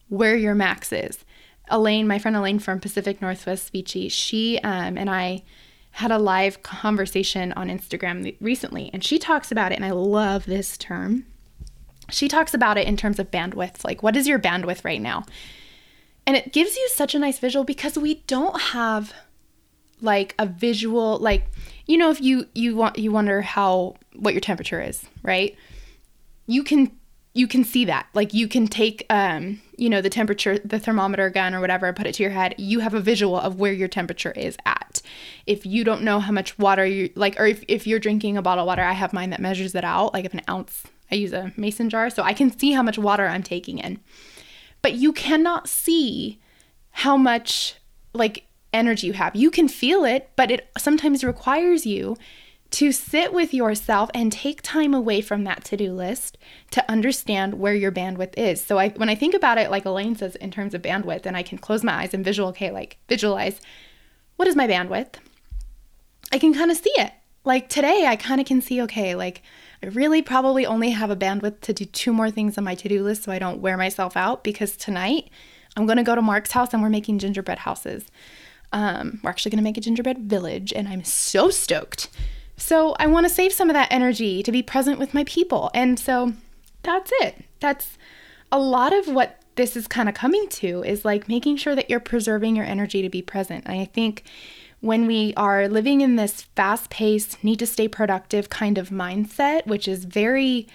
where 0.08 0.36
your 0.36 0.54
max 0.54 0.92
is. 0.92 1.24
Elaine, 1.68 2.06
my 2.06 2.18
friend 2.18 2.36
Elaine 2.36 2.58
from 2.58 2.80
Pacific 2.80 3.22
Northwest 3.22 3.72
Speechy, 3.72 4.10
she 4.10 4.58
um, 4.58 4.98
and 4.98 5.08
I 5.08 5.42
had 5.92 6.10
a 6.10 6.18
live 6.18 6.62
conversation 6.62 7.52
on 7.52 7.68
Instagram 7.68 8.34
recently, 8.40 8.90
and 8.92 9.02
she 9.02 9.18
talks 9.18 9.50
about 9.50 9.72
it, 9.72 9.76
and 9.76 9.84
I 9.84 9.92
love 9.92 10.44
this 10.44 10.76
term. 10.76 11.24
She 12.10 12.28
talks 12.28 12.52
about 12.52 12.76
it 12.76 12.86
in 12.86 12.96
terms 12.96 13.18
of 13.18 13.30
bandwidth. 13.30 13.84
Like, 13.84 14.02
what 14.02 14.16
is 14.16 14.26
your 14.26 14.38
bandwidth 14.38 14.84
right 14.84 15.00
now? 15.00 15.24
And 16.26 16.36
it 16.36 16.52
gives 16.52 16.76
you 16.76 16.88
such 16.92 17.14
a 17.14 17.18
nice 17.18 17.38
visual 17.38 17.64
because 17.64 17.96
we 17.96 18.16
don't 18.26 18.60
have 18.60 19.14
like 20.00 20.34
a 20.38 20.46
visual 20.46 21.18
like 21.18 21.46
you 21.86 21.96
know 21.96 22.10
if 22.10 22.20
you 22.20 22.46
you 22.54 22.76
want 22.76 22.98
you 22.98 23.12
wonder 23.12 23.42
how 23.42 23.94
what 24.14 24.34
your 24.34 24.40
temperature 24.40 24.80
is, 24.80 25.04
right? 25.22 25.56
You 26.46 26.62
can 26.62 26.92
you 27.34 27.48
can 27.48 27.64
see 27.64 27.84
that. 27.86 28.06
Like 28.14 28.34
you 28.34 28.48
can 28.48 28.66
take 28.66 29.06
um 29.10 29.60
you 29.76 29.88
know 29.88 30.00
the 30.00 30.10
temperature 30.10 30.58
the 30.58 30.78
thermometer 30.78 31.30
gun 31.30 31.54
or 31.54 31.60
whatever 31.60 31.92
put 31.92 32.06
it 32.06 32.14
to 32.14 32.22
your 32.22 32.32
head 32.32 32.54
you 32.58 32.80
have 32.80 32.94
a 32.94 33.00
visual 33.00 33.38
of 33.38 33.58
where 33.58 33.72
your 33.72 33.88
temperature 33.88 34.32
is 34.32 34.56
at 34.66 35.02
if 35.46 35.66
you 35.66 35.84
don't 35.84 36.02
know 36.02 36.20
how 36.20 36.32
much 36.32 36.58
water 36.58 36.86
you 36.86 37.10
like 37.14 37.38
or 37.38 37.46
if, 37.46 37.64
if 37.68 37.86
you're 37.86 37.98
drinking 37.98 38.36
a 38.36 38.42
bottle 38.42 38.64
of 38.64 38.66
water 38.66 38.82
i 38.82 38.92
have 38.92 39.12
mine 39.12 39.30
that 39.30 39.40
measures 39.40 39.74
it 39.74 39.84
out 39.84 40.12
like 40.14 40.24
if 40.24 40.34
an 40.34 40.42
ounce 40.48 40.84
i 41.10 41.14
use 41.14 41.32
a 41.32 41.52
mason 41.56 41.88
jar 41.88 42.10
so 42.10 42.22
i 42.22 42.32
can 42.32 42.56
see 42.56 42.72
how 42.72 42.82
much 42.82 42.98
water 42.98 43.26
i'm 43.26 43.42
taking 43.42 43.78
in 43.78 43.98
but 44.82 44.94
you 44.94 45.12
cannot 45.12 45.68
see 45.68 46.38
how 46.90 47.16
much 47.16 47.76
like 48.12 48.46
energy 48.74 49.06
you 49.06 49.12
have. 49.14 49.34
You 49.34 49.50
can 49.50 49.68
feel 49.68 50.04
it, 50.04 50.30
but 50.36 50.50
it 50.50 50.68
sometimes 50.76 51.24
requires 51.24 51.86
you 51.86 52.16
to 52.74 52.90
sit 52.90 53.32
with 53.32 53.54
yourself 53.54 54.10
and 54.14 54.32
take 54.32 54.60
time 54.60 54.94
away 54.94 55.20
from 55.20 55.44
that 55.44 55.64
to-do 55.64 55.92
list 55.92 56.36
to 56.72 56.90
understand 56.90 57.54
where 57.54 57.74
your 57.74 57.92
bandwidth 57.92 58.34
is. 58.36 58.60
So 58.60 58.78
I 58.78 58.88
when 58.88 59.08
I 59.08 59.14
think 59.14 59.32
about 59.32 59.58
it 59.58 59.70
like 59.70 59.84
Elaine 59.84 60.16
says 60.16 60.34
in 60.36 60.50
terms 60.50 60.74
of 60.74 60.82
bandwidth 60.82 61.24
and 61.24 61.36
I 61.36 61.44
can 61.44 61.58
close 61.58 61.84
my 61.84 61.92
eyes 61.92 62.12
and 62.12 62.24
visual 62.24 62.48
okay 62.48 62.72
like 62.72 62.98
visualize 63.08 63.60
what 64.36 64.48
is 64.48 64.56
my 64.56 64.66
bandwidth? 64.66 65.14
I 66.32 66.38
can 66.38 66.52
kind 66.52 66.72
of 66.72 66.76
see 66.76 66.92
it. 66.96 67.12
Like 67.44 67.68
today 67.68 68.06
I 68.08 68.16
kind 68.16 68.40
of 68.40 68.46
can 68.48 68.60
see 68.60 68.82
okay 68.82 69.14
like 69.14 69.42
I 69.80 69.86
really 69.86 70.20
probably 70.20 70.66
only 70.66 70.90
have 70.90 71.10
a 71.10 71.16
bandwidth 71.16 71.60
to 71.60 71.72
do 71.72 71.84
two 71.84 72.12
more 72.12 72.30
things 72.30 72.58
on 72.58 72.64
my 72.64 72.74
to 72.74 72.88
do 72.88 73.04
list 73.04 73.22
so 73.22 73.30
I 73.30 73.38
don't 73.38 73.60
wear 73.60 73.76
myself 73.76 74.16
out 74.16 74.42
because 74.42 74.76
tonight 74.76 75.30
I'm 75.76 75.86
going 75.86 75.98
to 75.98 76.02
go 76.02 76.14
to 76.14 76.22
Mark's 76.22 76.52
house 76.52 76.72
and 76.72 76.82
we're 76.82 76.88
making 76.88 77.18
gingerbread 77.18 77.58
houses. 77.58 78.06
Um, 78.74 79.20
we're 79.22 79.30
actually 79.30 79.50
going 79.50 79.58
to 79.58 79.64
make 79.64 79.78
a 79.78 79.80
gingerbread 79.80 80.18
village 80.18 80.72
and 80.72 80.88
I'm 80.88 81.04
so 81.04 81.48
stoked. 81.48 82.08
So 82.56 82.96
I 82.98 83.06
want 83.06 83.24
to 83.24 83.32
save 83.32 83.52
some 83.52 83.70
of 83.70 83.74
that 83.74 83.88
energy 83.92 84.42
to 84.42 84.50
be 84.50 84.62
present 84.62 84.98
with 84.98 85.14
my 85.14 85.22
people. 85.24 85.70
And 85.74 85.98
so 85.98 86.34
that's 86.82 87.12
it. 87.20 87.44
That's 87.60 87.96
a 88.50 88.58
lot 88.58 88.92
of 88.92 89.06
what 89.06 89.40
this 89.54 89.76
is 89.76 89.86
kind 89.86 90.08
of 90.08 90.14
coming 90.16 90.48
to 90.48 90.82
is 90.82 91.04
like 91.04 91.28
making 91.28 91.56
sure 91.56 91.76
that 91.76 91.88
you're 91.88 92.00
preserving 92.00 92.56
your 92.56 92.64
energy 92.64 93.00
to 93.00 93.08
be 93.08 93.22
present. 93.22 93.64
And 93.64 93.80
I 93.80 93.84
think 93.84 94.24
when 94.80 95.06
we 95.06 95.32
are 95.36 95.68
living 95.68 96.00
in 96.00 96.16
this 96.16 96.42
fast 96.56 96.90
paced, 96.90 97.42
need 97.44 97.60
to 97.60 97.66
stay 97.66 97.86
productive 97.86 98.50
kind 98.50 98.76
of 98.76 98.90
mindset, 98.90 99.66
which 99.66 99.86
is 99.86 100.04
very 100.04 100.66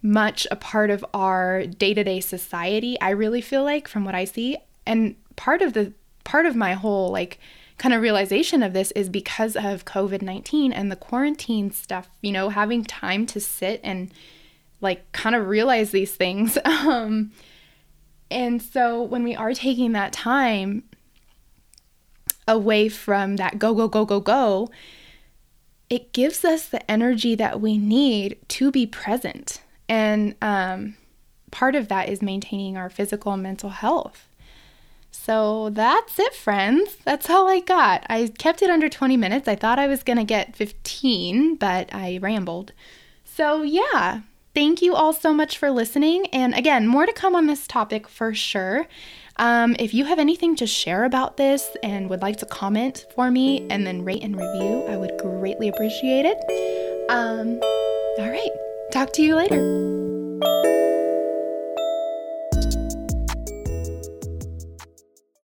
much 0.00 0.46
a 0.50 0.56
part 0.56 0.90
of 0.90 1.04
our 1.12 1.66
day 1.66 1.92
to 1.92 2.02
day 2.02 2.20
society, 2.20 2.98
I 3.00 3.10
really 3.10 3.42
feel 3.42 3.62
like 3.62 3.88
from 3.88 4.04
what 4.04 4.14
I 4.14 4.24
see. 4.24 4.56
And 4.86 5.16
part 5.36 5.62
of 5.62 5.74
the 5.74 5.92
part 6.24 6.46
of 6.46 6.56
my 6.56 6.74
whole 6.74 7.10
like 7.10 7.38
kind 7.78 7.94
of 7.94 8.02
realization 8.02 8.62
of 8.62 8.72
this 8.72 8.90
is 8.92 9.08
because 9.08 9.56
of 9.56 9.84
COVID 9.84 10.22
19 10.22 10.72
and 10.72 10.90
the 10.90 10.96
quarantine 10.96 11.70
stuff, 11.70 12.08
you 12.20 12.32
know, 12.32 12.48
having 12.48 12.84
time 12.84 13.26
to 13.26 13.40
sit 13.40 13.80
and 13.82 14.12
like 14.80 15.10
kind 15.12 15.34
of 15.34 15.48
realize 15.48 15.90
these 15.90 16.14
things. 16.14 16.58
Um, 16.66 17.32
and 18.30 18.62
so 18.62 19.02
when 19.02 19.24
we 19.24 19.36
are 19.36 19.52
taking 19.52 19.92
that 19.92 20.12
time 20.12 20.84
away 22.48 22.88
from 22.88 23.36
that 23.36 23.58
go, 23.58 23.74
go, 23.74 23.88
go, 23.88 24.04
go, 24.04 24.20
go, 24.20 24.70
it 25.90 26.12
gives 26.12 26.44
us 26.44 26.66
the 26.66 26.90
energy 26.90 27.34
that 27.34 27.60
we 27.60 27.76
need 27.76 28.38
to 28.48 28.70
be 28.70 28.86
present. 28.86 29.60
And 29.88 30.34
um, 30.40 30.96
part 31.50 31.74
of 31.74 31.88
that 31.88 32.08
is 32.08 32.22
maintaining 32.22 32.76
our 32.76 32.88
physical 32.88 33.32
and 33.32 33.42
mental 33.42 33.70
health. 33.70 34.26
So 35.12 35.70
that's 35.70 36.18
it, 36.18 36.34
friends. 36.34 36.96
That's 37.04 37.30
all 37.30 37.48
I 37.48 37.60
got. 37.60 38.04
I 38.08 38.32
kept 38.38 38.62
it 38.62 38.70
under 38.70 38.88
20 38.88 39.16
minutes. 39.16 39.46
I 39.46 39.54
thought 39.54 39.78
I 39.78 39.86
was 39.86 40.02
going 40.02 40.16
to 40.16 40.24
get 40.24 40.56
15, 40.56 41.56
but 41.56 41.94
I 41.94 42.18
rambled. 42.20 42.72
So, 43.24 43.62
yeah, 43.62 44.22
thank 44.54 44.82
you 44.82 44.94
all 44.94 45.12
so 45.12 45.32
much 45.32 45.58
for 45.58 45.70
listening. 45.70 46.26
And 46.32 46.54
again, 46.54 46.88
more 46.88 47.06
to 47.06 47.12
come 47.12 47.36
on 47.36 47.46
this 47.46 47.66
topic 47.66 48.08
for 48.08 48.34
sure. 48.34 48.88
Um, 49.36 49.76
if 49.78 49.94
you 49.94 50.06
have 50.06 50.18
anything 50.18 50.56
to 50.56 50.66
share 50.66 51.04
about 51.04 51.36
this 51.36 51.76
and 51.82 52.10
would 52.10 52.22
like 52.22 52.38
to 52.38 52.46
comment 52.46 53.06
for 53.14 53.30
me 53.30 53.66
and 53.70 53.86
then 53.86 54.04
rate 54.04 54.22
and 54.22 54.36
review, 54.36 54.84
I 54.88 54.96
would 54.96 55.18
greatly 55.18 55.68
appreciate 55.68 56.26
it. 56.26 56.38
Um, 57.10 57.60
all 58.18 58.30
right, 58.30 58.50
talk 58.92 59.12
to 59.14 59.22
you 59.22 59.36
later. 59.36 60.71